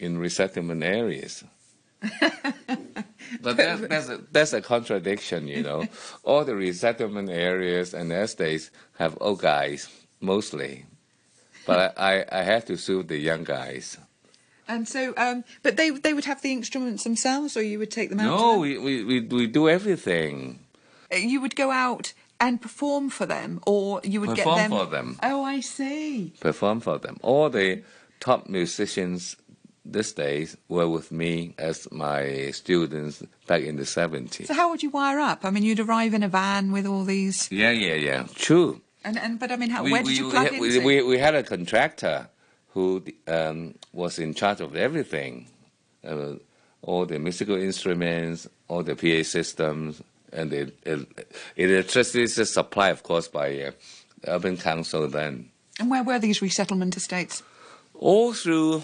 in 0.00 0.18
resettlement 0.18 0.82
areas. 0.82 1.44
but 3.40 3.56
that's, 3.56 3.80
that's, 3.82 4.08
a, 4.08 4.20
that's 4.32 4.52
a 4.52 4.60
contradiction, 4.60 5.46
you 5.46 5.62
know. 5.62 5.86
All 6.24 6.44
the 6.44 6.56
resettlement 6.56 7.30
areas 7.30 7.94
and 7.94 8.12
estates 8.12 8.70
have 8.98 9.16
old 9.20 9.40
guys, 9.40 9.88
mostly. 10.20 10.86
But 11.66 11.94
I, 11.96 12.18
I, 12.18 12.40
I 12.40 12.42
have 12.42 12.64
to 12.66 12.76
suit 12.76 13.06
the 13.08 13.16
young 13.16 13.44
guys. 13.44 13.96
And 14.66 14.88
so, 14.88 15.12
um, 15.16 15.44
but 15.62 15.76
they 15.76 15.90
they 15.90 16.14
would 16.14 16.24
have 16.24 16.40
the 16.42 16.52
instruments 16.52 17.04
themselves, 17.04 17.56
or 17.56 17.62
you 17.62 17.78
would 17.78 17.90
take 17.90 18.08
them 18.10 18.20
out. 18.20 18.24
No, 18.38 18.52
them? 18.52 18.60
we, 18.60 18.78
we, 18.78 19.04
we, 19.04 19.20
we 19.20 19.46
do 19.46 19.68
everything. 19.68 20.60
Uh, 21.12 21.16
you 21.16 21.40
would 21.40 21.54
go 21.56 21.70
out 21.70 22.12
and 22.40 22.60
perform 22.60 23.10
for 23.10 23.26
them, 23.26 23.60
or 23.66 24.00
you 24.04 24.20
would 24.20 24.30
Perform 24.30 24.56
get 24.56 24.62
them. 24.62 24.70
for 24.70 24.86
them. 24.86 25.18
Oh, 25.22 25.44
I 25.44 25.60
see. 25.60 26.32
perform 26.40 26.80
for 26.80 26.98
them. 26.98 27.18
All 27.22 27.48
the 27.50 27.82
top 28.20 28.48
musicians 28.48 29.36
these 29.84 30.12
days 30.12 30.56
were 30.68 30.88
with 30.88 31.12
me 31.12 31.54
as 31.58 31.86
my 31.92 32.50
students 32.52 33.22
back 33.46 33.62
in 33.62 33.76
the 33.76 33.82
70s. 33.82 34.46
So 34.46 34.54
how 34.54 34.70
would 34.70 34.82
you 34.82 34.88
wire 34.90 35.20
up? 35.20 35.44
I 35.44 35.50
mean, 35.50 35.62
you'd 35.62 35.78
arrive 35.78 36.14
in 36.14 36.22
a 36.22 36.28
van 36.28 36.72
with 36.72 36.86
all 36.86 37.04
these, 37.04 37.52
Yeah, 37.52 37.70
yeah, 37.70 37.94
yeah. 37.94 38.26
True. 38.34 38.80
and, 39.04 39.18
and 39.18 39.38
but 39.38 39.52
I 39.52 39.56
mean, 39.56 39.68
how, 39.70 39.84
we, 39.84 39.92
where 39.92 40.02
we, 40.02 40.08
did 40.08 40.18
you 40.18 40.24
we 40.26 40.30
plug 40.32 40.50
we, 40.58 40.74
into? 40.76 40.86
we, 40.86 41.02
we 41.02 41.18
had 41.18 41.34
a 41.34 41.42
contractor 41.42 42.28
who 42.74 43.02
um, 43.28 43.74
was 43.92 44.18
in 44.18 44.34
charge 44.34 44.60
of 44.60 44.76
everything 44.76 45.46
uh, 46.06 46.34
all 46.82 47.06
the 47.06 47.18
musical 47.18 47.56
instruments, 47.56 48.46
all 48.68 48.82
the 48.82 48.94
PA 48.94 49.22
systems, 49.22 50.02
and 50.32 50.50
the 50.50 50.72
el- 50.84 51.06
electricity 51.56 52.26
supply, 52.26 52.90
of 52.90 53.02
course, 53.02 53.26
by 53.28 53.58
uh, 53.62 53.70
Urban 54.26 54.56
Council 54.58 55.08
then. 55.08 55.48
and 55.80 55.90
where 55.90 56.02
were 56.02 56.18
these 56.18 56.42
resettlement 56.42 56.96
estates? 56.96 57.42
all 57.94 58.32
through 58.34 58.82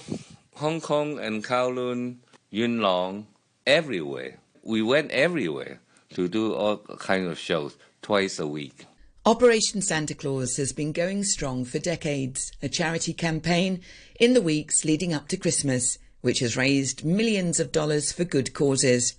Hong 0.54 0.80
Kong 0.80 1.18
and 1.18 1.44
Kowloon, 1.44 2.16
Yuen 2.50 2.80
Long, 2.80 3.26
everywhere. 3.66 4.38
We 4.62 4.82
went 4.82 5.10
everywhere 5.10 5.80
to 6.14 6.28
do 6.28 6.54
all 6.54 6.76
kinds 6.78 7.28
of 7.28 7.36
shows 7.38 7.76
twice 8.02 8.38
a 8.38 8.46
week. 8.46 8.86
Operation 9.26 9.82
Santa 9.82 10.14
Claus 10.14 10.56
has 10.56 10.72
been 10.72 10.92
going 10.92 11.24
strong 11.24 11.66
for 11.66 11.78
decades, 11.78 12.52
a 12.62 12.70
charity 12.70 13.12
campaign 13.12 13.82
in 14.18 14.32
the 14.32 14.40
weeks 14.40 14.82
leading 14.82 15.12
up 15.12 15.28
to 15.28 15.36
Christmas, 15.36 15.98
which 16.22 16.38
has 16.38 16.56
raised 16.56 17.04
millions 17.04 17.60
of 17.60 17.70
dollars 17.70 18.12
for 18.12 18.24
good 18.24 18.54
causes. 18.54 19.16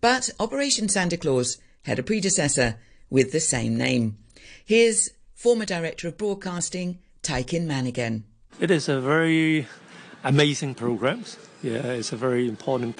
But 0.00 0.30
Operation 0.40 0.88
Santa 0.88 1.16
Claus 1.16 1.58
had 1.82 2.00
a 2.00 2.02
predecessor 2.02 2.80
with 3.08 3.30
the 3.30 3.38
same 3.38 3.76
name. 3.76 4.18
Here's 4.64 5.10
former 5.32 5.64
Director 5.64 6.08
of 6.08 6.18
Broadcasting, 6.18 6.98
Tai 7.22 7.44
Kin 7.44 7.68
Man 7.68 7.86
again. 7.86 8.24
It 8.58 8.72
is 8.72 8.88
a 8.88 9.00
very 9.00 9.68
amazing 10.24 10.74
program. 10.74 11.24
Yeah, 11.62 11.86
it's 11.86 12.12
a 12.12 12.16
very 12.16 12.48
important 12.48 12.98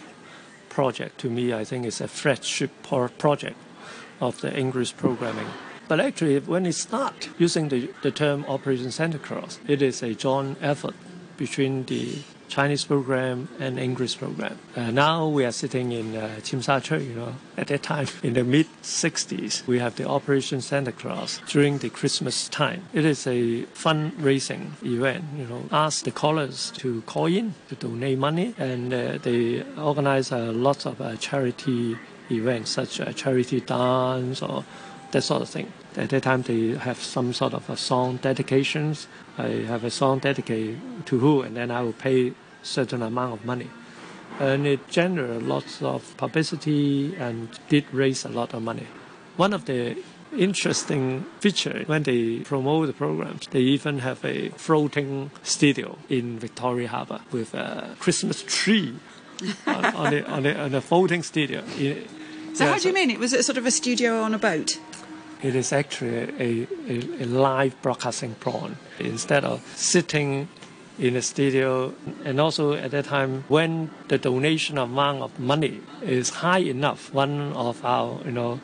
project 0.68 1.18
to 1.22 1.28
me. 1.28 1.52
I 1.52 1.64
think 1.64 1.86
it's 1.86 2.00
a 2.00 2.06
flagship 2.06 2.70
project 2.84 3.56
of 4.20 4.40
the 4.42 4.56
English 4.56 4.96
programming. 4.96 5.48
But 5.90 5.98
actually, 5.98 6.38
when 6.38 6.66
it 6.66 6.76
started 6.76 7.30
using 7.36 7.68
the, 7.68 7.90
the 8.02 8.12
term 8.12 8.44
Operation 8.46 8.92
Santa 8.92 9.18
Claus, 9.18 9.58
it 9.66 9.82
is 9.82 10.04
a 10.04 10.14
joint 10.14 10.56
effort 10.62 10.94
between 11.36 11.84
the 11.86 12.18
Chinese 12.46 12.84
program 12.84 13.48
and 13.58 13.76
English 13.76 14.16
program. 14.16 14.56
Uh, 14.76 14.92
now 14.92 15.26
we 15.26 15.44
are 15.44 15.50
sitting 15.50 15.90
in 15.90 16.14
uh, 16.14 16.40
Sha 16.44 16.78
you 16.94 17.14
know. 17.14 17.34
At 17.56 17.66
that 17.66 17.82
time, 17.82 18.06
in 18.22 18.34
the 18.34 18.44
mid 18.44 18.68
60s, 18.84 19.66
we 19.66 19.80
have 19.80 19.96
the 19.96 20.08
Operation 20.08 20.60
Santa 20.60 20.92
Claus 20.92 21.40
during 21.48 21.78
the 21.78 21.90
Christmas 21.90 22.48
time. 22.48 22.84
It 22.92 23.04
is 23.04 23.26
a 23.26 23.64
fundraising 23.74 24.80
event, 24.84 25.24
you 25.36 25.46
know. 25.46 25.64
Ask 25.72 26.04
the 26.04 26.12
callers 26.12 26.70
to 26.76 27.02
call 27.02 27.26
in 27.26 27.54
to 27.68 27.74
donate 27.74 28.16
money, 28.16 28.54
and 28.58 28.94
uh, 28.94 29.18
they 29.20 29.64
organize 29.76 30.30
uh, 30.30 30.52
lots 30.52 30.86
of 30.86 31.00
uh, 31.00 31.16
charity 31.16 31.98
events, 32.30 32.70
such 32.70 33.00
as 33.00 33.12
charity 33.16 33.60
dance 33.60 34.40
or 34.40 34.64
that 35.10 35.22
sort 35.22 35.42
of 35.42 35.48
thing. 35.48 35.72
At 36.00 36.08
that 36.10 36.22
time, 36.22 36.40
they 36.42 36.78
have 36.78 36.98
some 36.98 37.34
sort 37.34 37.52
of 37.52 37.68
a 37.68 37.76
song 37.76 38.16
dedications. 38.22 39.06
I 39.36 39.48
have 39.68 39.84
a 39.84 39.90
song 39.90 40.18
dedicated 40.20 40.80
to 41.04 41.18
who, 41.18 41.42
and 41.42 41.54
then 41.54 41.70
I 41.70 41.82
will 41.82 41.92
pay 41.92 42.32
certain 42.62 43.02
amount 43.02 43.34
of 43.34 43.44
money. 43.44 43.68
And 44.38 44.66
it 44.66 44.88
generated 44.88 45.42
lots 45.42 45.82
of 45.82 46.16
publicity 46.16 47.14
and 47.16 47.50
did 47.68 47.84
raise 47.92 48.24
a 48.24 48.30
lot 48.30 48.54
of 48.54 48.62
money. 48.62 48.86
One 49.36 49.52
of 49.52 49.66
the 49.66 50.02
interesting 50.34 51.26
feature 51.40 51.82
when 51.84 52.04
they 52.04 52.38
promote 52.40 52.86
the 52.86 52.94
programs, 52.94 53.46
they 53.48 53.60
even 53.60 53.98
have 53.98 54.24
a 54.24 54.48
floating 54.50 55.30
studio 55.42 55.98
in 56.08 56.38
Victoria 56.38 56.88
Harbour 56.88 57.20
with 57.30 57.52
a 57.52 57.94
Christmas 57.98 58.42
tree 58.44 58.94
on, 59.66 59.84
on, 59.84 60.10
the, 60.12 60.30
on, 60.30 60.42
the, 60.44 60.58
on 60.58 60.72
the 60.72 60.80
floating 60.80 61.22
studio. 61.22 61.62
So 62.54 62.64
Yeah, 62.64 62.72
how 62.72 62.78
do 62.78 62.88
you 62.88 62.94
mean? 62.94 63.10
It 63.10 63.18
was 63.18 63.34
a 63.34 63.42
sort 63.42 63.58
of 63.58 63.66
a 63.66 63.70
studio 63.70 64.22
on 64.22 64.32
a 64.32 64.38
boat? 64.38 64.78
It 65.42 65.54
is 65.54 65.72
actually 65.72 66.16
a, 66.16 66.66
a, 66.88 67.22
a 67.22 67.26
live 67.26 67.80
broadcasting 67.82 68.34
program 68.34 68.76
instead 68.98 69.44
of 69.44 69.64
sitting 69.76 70.48
in 70.98 71.16
a 71.16 71.22
studio. 71.22 71.94
And 72.24 72.40
also 72.40 72.74
at 72.74 72.90
that 72.90 73.06
time, 73.06 73.44
when 73.48 73.90
the 74.08 74.18
donation 74.18 74.76
amount 74.78 75.22
of 75.22 75.38
money 75.40 75.80
is 76.02 76.30
high 76.30 76.58
enough, 76.58 77.12
one 77.14 77.52
of 77.54 77.84
our 77.84 78.20
you 78.24 78.32
know 78.32 78.60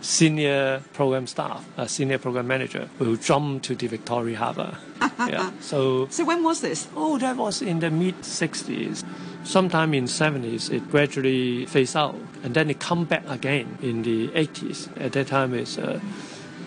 senior 0.00 0.82
program 0.92 1.26
staff, 1.26 1.66
a 1.76 1.88
senior 1.88 2.18
program 2.18 2.46
manager, 2.46 2.88
will 2.98 3.16
jump 3.16 3.62
to 3.64 3.74
the 3.74 3.86
Victoria 3.86 4.38
Harbour. 4.38 4.78
yeah. 5.18 5.50
So 5.60 6.06
So 6.08 6.24
when 6.24 6.42
was 6.42 6.60
this? 6.60 6.88
Oh, 6.96 7.18
that 7.18 7.36
was 7.36 7.60
in 7.60 7.80
the 7.80 7.90
mid 7.90 8.16
60s. 8.22 9.04
Sometime 9.44 9.94
in 9.94 10.04
70s, 10.04 10.70
it 10.70 10.90
gradually 10.90 11.66
phased 11.66 11.96
out, 11.96 12.14
and 12.42 12.54
then 12.54 12.70
it 12.70 12.78
come 12.78 13.04
back 13.04 13.28
again 13.28 13.78
in 13.82 14.02
the 14.02 14.28
80s. 14.28 14.88
At 15.00 15.12
that 15.12 15.28
time, 15.28 15.54
it's 15.54 15.78
uh, 15.78 16.00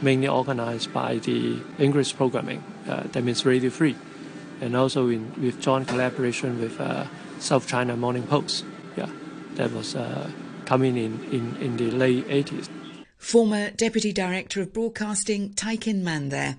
mainly 0.01 0.27
organized 0.27 0.91
by 0.91 1.17
the 1.19 1.59
English 1.77 2.15
programming, 2.15 2.63
uh, 2.89 3.03
that 3.11 3.23
means 3.23 3.45
Radio 3.45 3.69
3, 3.69 3.95
and 4.61 4.75
also 4.75 5.07
in 5.07 5.31
with 5.41 5.61
joint 5.61 5.87
collaboration 5.87 6.59
with 6.59 6.79
uh, 6.81 7.05
South 7.39 7.67
China 7.67 7.95
Morning 7.95 8.23
Post. 8.23 8.65
Yeah, 8.97 9.09
that 9.55 9.71
was 9.71 9.95
uh, 9.95 10.29
coming 10.65 10.97
in, 10.97 11.23
in, 11.31 11.55
in 11.57 11.77
the 11.77 11.91
late 11.91 12.27
80s. 12.27 12.69
Former 13.17 13.69
Deputy 13.71 14.11
Director 14.11 14.61
of 14.61 14.73
Broadcasting 14.73 15.53
Tai 15.53 15.77
Kin 15.77 16.03
Man 16.03 16.29
there. 16.29 16.57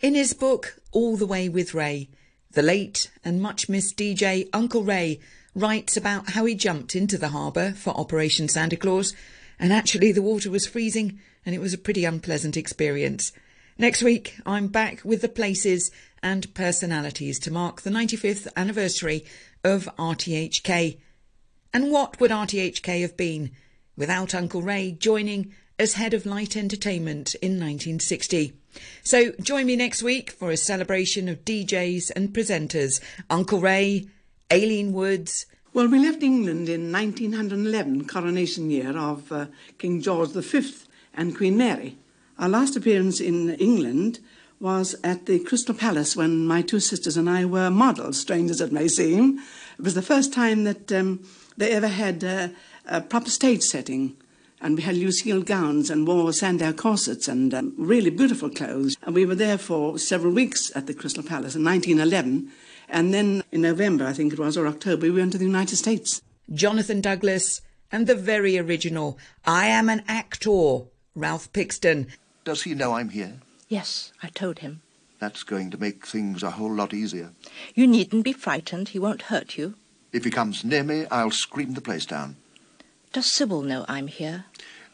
In 0.00 0.14
his 0.14 0.32
book 0.32 0.80
All 0.92 1.16
the 1.16 1.26
Way 1.26 1.48
with 1.48 1.74
Ray, 1.74 2.08
the 2.52 2.62
late 2.62 3.10
and 3.24 3.40
much 3.40 3.68
missed 3.68 3.96
DJ 3.96 4.48
Uncle 4.52 4.82
Ray 4.82 5.20
writes 5.54 5.96
about 5.96 6.30
how 6.30 6.44
he 6.44 6.54
jumped 6.54 6.96
into 6.96 7.18
the 7.18 7.28
harbour 7.28 7.72
for 7.72 7.90
Operation 7.90 8.48
Santa 8.48 8.76
Claus 8.76 9.14
and 9.58 9.72
actually 9.72 10.10
the 10.12 10.22
water 10.22 10.50
was 10.50 10.66
freezing 10.66 11.20
and 11.46 11.54
it 11.54 11.60
was 11.60 11.72
a 11.72 11.78
pretty 11.78 12.04
unpleasant 12.04 12.56
experience. 12.56 13.32
Next 13.78 14.02
week 14.02 14.36
I'm 14.44 14.66
back 14.66 15.04
with 15.04 15.22
the 15.22 15.28
places 15.28 15.90
and 16.22 16.52
personalities 16.54 17.38
to 17.40 17.52
mark 17.52 17.82
the 17.82 17.90
95th 17.90 18.48
anniversary 18.56 19.24
of 19.64 19.88
RTHK. 19.98 20.98
And 21.72 21.90
what 21.90 22.20
would 22.20 22.30
RTHK 22.30 23.00
have 23.02 23.16
been 23.16 23.52
without 23.96 24.34
Uncle 24.34 24.62
Ray 24.62 24.92
joining 24.92 25.54
as 25.78 25.94
head 25.94 26.14
of 26.14 26.26
light 26.26 26.56
entertainment 26.56 27.34
in 27.36 27.52
1960? 27.52 28.59
So 29.02 29.32
join 29.40 29.66
me 29.66 29.76
next 29.76 30.02
week 30.02 30.30
for 30.30 30.50
a 30.50 30.56
celebration 30.56 31.28
of 31.28 31.44
DJs 31.44 32.10
and 32.14 32.32
presenters. 32.32 33.00
Uncle 33.28 33.60
Ray, 33.60 34.08
Aileen 34.52 34.92
Woods. 34.92 35.46
Well, 35.72 35.88
we 35.88 35.98
left 35.98 36.22
England 36.22 36.68
in 36.68 36.90
1911, 36.92 38.06
coronation 38.06 38.70
year 38.70 38.96
of 38.96 39.30
uh, 39.30 39.46
King 39.78 40.00
George 40.00 40.30
V 40.30 40.74
and 41.14 41.36
Queen 41.36 41.56
Mary. 41.56 41.96
Our 42.38 42.48
last 42.48 42.76
appearance 42.76 43.20
in 43.20 43.50
England 43.50 44.18
was 44.60 44.94
at 45.02 45.26
the 45.26 45.38
Crystal 45.38 45.74
Palace 45.74 46.16
when 46.16 46.46
my 46.46 46.60
two 46.60 46.80
sisters 46.80 47.16
and 47.16 47.30
I 47.30 47.44
were 47.44 47.70
models, 47.70 48.18
strange 48.18 48.50
as 48.50 48.60
it 48.60 48.72
may 48.72 48.88
seem. 48.88 49.38
It 49.78 49.84
was 49.84 49.94
the 49.94 50.02
first 50.02 50.32
time 50.32 50.64
that 50.64 50.92
um, 50.92 51.24
they 51.56 51.70
ever 51.70 51.88
had 51.88 52.22
uh, 52.22 52.48
a 52.86 53.00
proper 53.00 53.30
stage 53.30 53.62
setting. 53.62 54.16
And 54.60 54.76
we 54.76 54.82
had 54.82 54.96
Lucile 54.96 55.42
gowns 55.42 55.88
and 55.88 56.06
wore 56.06 56.32
Sandow 56.32 56.72
corsets 56.72 57.28
and 57.28 57.54
um, 57.54 57.74
really 57.78 58.10
beautiful 58.10 58.50
clothes. 58.50 58.96
And 59.02 59.14
we 59.14 59.24
were 59.24 59.34
there 59.34 59.56
for 59.56 59.98
several 59.98 60.32
weeks 60.34 60.70
at 60.76 60.86
the 60.86 60.94
Crystal 60.94 61.22
Palace 61.22 61.54
in 61.54 61.64
1911. 61.64 62.50
And 62.88 63.14
then 63.14 63.42
in 63.50 63.62
November, 63.62 64.06
I 64.06 64.12
think 64.12 64.32
it 64.32 64.38
was, 64.38 64.56
or 64.56 64.66
October, 64.66 65.02
we 65.02 65.10
went 65.12 65.32
to 65.32 65.38
the 65.38 65.44
United 65.44 65.76
States. 65.76 66.20
Jonathan 66.52 67.00
Douglas, 67.00 67.62
and 67.92 68.06
the 68.06 68.14
very 68.14 68.58
original 68.58 69.18
I 69.44 69.66
Am 69.66 69.88
an 69.88 70.02
Actor, 70.06 70.82
Ralph 71.14 71.52
Pixton. 71.52 72.08
Does 72.44 72.62
he 72.62 72.74
know 72.74 72.94
I'm 72.94 73.10
here? 73.10 73.40
Yes, 73.68 74.12
I 74.22 74.28
told 74.28 74.60
him. 74.60 74.82
That's 75.18 75.42
going 75.42 75.70
to 75.70 75.78
make 75.78 76.06
things 76.06 76.42
a 76.42 76.52
whole 76.52 76.72
lot 76.72 76.94
easier. 76.94 77.32
You 77.74 77.86
needn't 77.86 78.24
be 78.24 78.32
frightened. 78.32 78.88
He 78.88 78.98
won't 78.98 79.22
hurt 79.22 79.56
you. 79.56 79.74
If 80.12 80.24
he 80.24 80.30
comes 80.30 80.64
near 80.64 80.82
me, 80.82 81.06
I'll 81.10 81.30
scream 81.30 81.74
the 81.74 81.80
place 81.80 82.06
down. 82.06 82.36
Does 83.12 83.32
Sybil 83.32 83.62
know 83.62 83.84
I'm 83.88 84.06
here? 84.06 84.44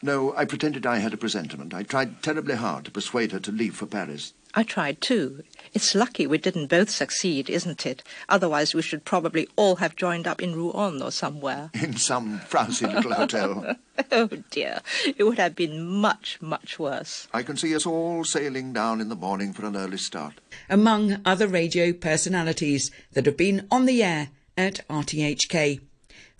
No, 0.01 0.35
I 0.37 0.47
pretended 0.47 0.87
I 0.87 0.99
had 0.99 1.13
a 1.13 1.19
presentiment. 1.19 1.75
I 1.75 1.83
tried 1.83 2.23
terribly 2.23 2.55
hard 2.55 2.87
to 2.87 2.91
persuade 2.91 3.33
her 3.33 3.41
to 3.41 3.53
leave 3.53 3.77
for 3.77 3.85
Paris. 3.85 4.33
I 4.55 4.63
tried 4.63 5.03
too. 5.03 5.43
It's 5.75 5.95
lucky 5.95 6.27
we 6.27 6.39
didn't 6.39 6.69
both 6.69 6.89
succeed, 6.89 7.51
isn't 7.51 7.85
it? 7.85 8.03
Otherwise, 8.31 8.75
we 8.75 8.81
should 8.81 9.05
probably 9.05 9.47
all 9.55 9.77
have 9.77 9.97
joined 9.97 10.27
up 10.27 10.41
in 10.41 10.55
Rouen 10.55 11.03
or 11.03 11.11
somewhere. 11.11 11.71
In 11.75 11.97
some 11.99 12.41
frowsy 12.41 12.87
little 12.87 13.13
hotel. 13.13 13.77
oh 14.13 14.29
dear, 14.51 14.81
it 15.05 15.25
would 15.25 15.39
have 15.39 15.55
been 15.55 15.85
much, 15.85 16.39
much 16.41 16.79
worse. 16.79 17.29
I 17.35 17.43
can 17.43 17.59
see 17.59 17.75
us 17.77 17.85
all 17.85 18.25
sailing 18.25 18.73
down 18.73 19.03
in 19.03 19.11
the 19.11 19.17
morning 19.17 19.53
for 19.53 19.67
an 19.67 19.77
early 19.77 19.99
start. 19.99 20.41
Among 20.71 21.21
other 21.27 21.49
radio 21.49 21.93
personalities 21.93 22.91
that 23.13 23.27
have 23.27 23.37
been 23.37 23.67
on 23.71 23.85
the 23.85 24.03
air 24.03 24.31
at 24.57 24.87
RTHK. 24.89 25.81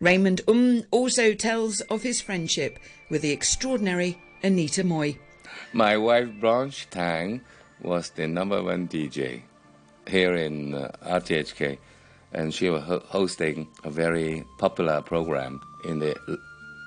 Raymond 0.01 0.43
Um 0.47 0.85
also 0.91 1.33
tells 1.33 1.81
of 1.83 2.03
his 2.03 2.21
friendship 2.21 2.79
with 3.09 3.23
the 3.23 3.31
extraordinary 3.33 4.19
Anita 4.43 4.85
Moy. 4.85 5.19
My 5.73 5.97
wife 5.97 6.29
Blanche 6.39 6.87
Tang 6.91 7.41
was 7.81 8.11
the 8.11 8.27
number 8.27 8.63
one 8.63 8.89
DJ 8.89 9.43
here 10.07 10.35
in 10.35 10.75
uh, 10.75 10.91
RTHK, 11.03 11.79
and 12.33 12.53
she 12.53 12.69
was 12.69 12.83
ho- 12.83 13.03
hosting 13.07 13.69
a 13.85 13.91
very 13.91 14.45
popular 14.59 15.01
program 15.01 15.61
in 15.85 15.99
the 15.99 16.15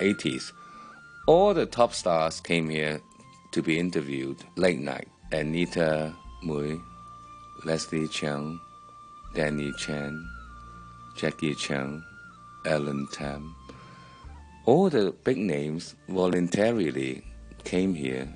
80s. 0.02 0.52
All 1.28 1.54
the 1.54 1.65
top 1.65 1.93
stars 1.93 2.39
came 2.39 2.69
here 2.69 3.02
to 3.54 3.62
be 3.63 3.80
interviewed 3.80 4.38
late 4.56 4.80
night. 4.80 5.08
Anita 5.32 6.13
Mui, 6.43 6.80
Leslie 7.65 8.08
Cheung, 8.08 8.60
Danny 9.34 9.72
Chan, 9.78 10.28
Jackie 11.15 11.56
Cheung, 11.56 12.04
Alan 12.65 13.08
Tam. 13.12 13.56
All 14.65 14.89
the 14.89 15.13
big 15.24 15.38
names 15.38 15.95
voluntarily 16.08 17.24
came 17.63 17.93
here 17.93 18.28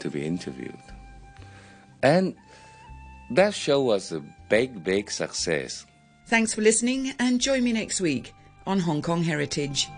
to 0.00 0.10
be 0.10 0.24
interviewed. 0.24 0.78
And 2.02 2.34
that 3.30 3.54
show 3.54 3.80
was 3.82 4.12
a 4.12 4.22
big, 4.48 4.84
big 4.84 5.10
success. 5.10 5.86
Thanks 6.26 6.54
for 6.54 6.62
listening 6.62 7.12
and 7.18 7.40
join 7.40 7.64
me 7.64 7.72
next 7.72 8.00
week 8.00 8.32
on 8.66 8.80
Hong 8.80 9.02
Kong 9.02 9.22
Heritage. 9.22 9.88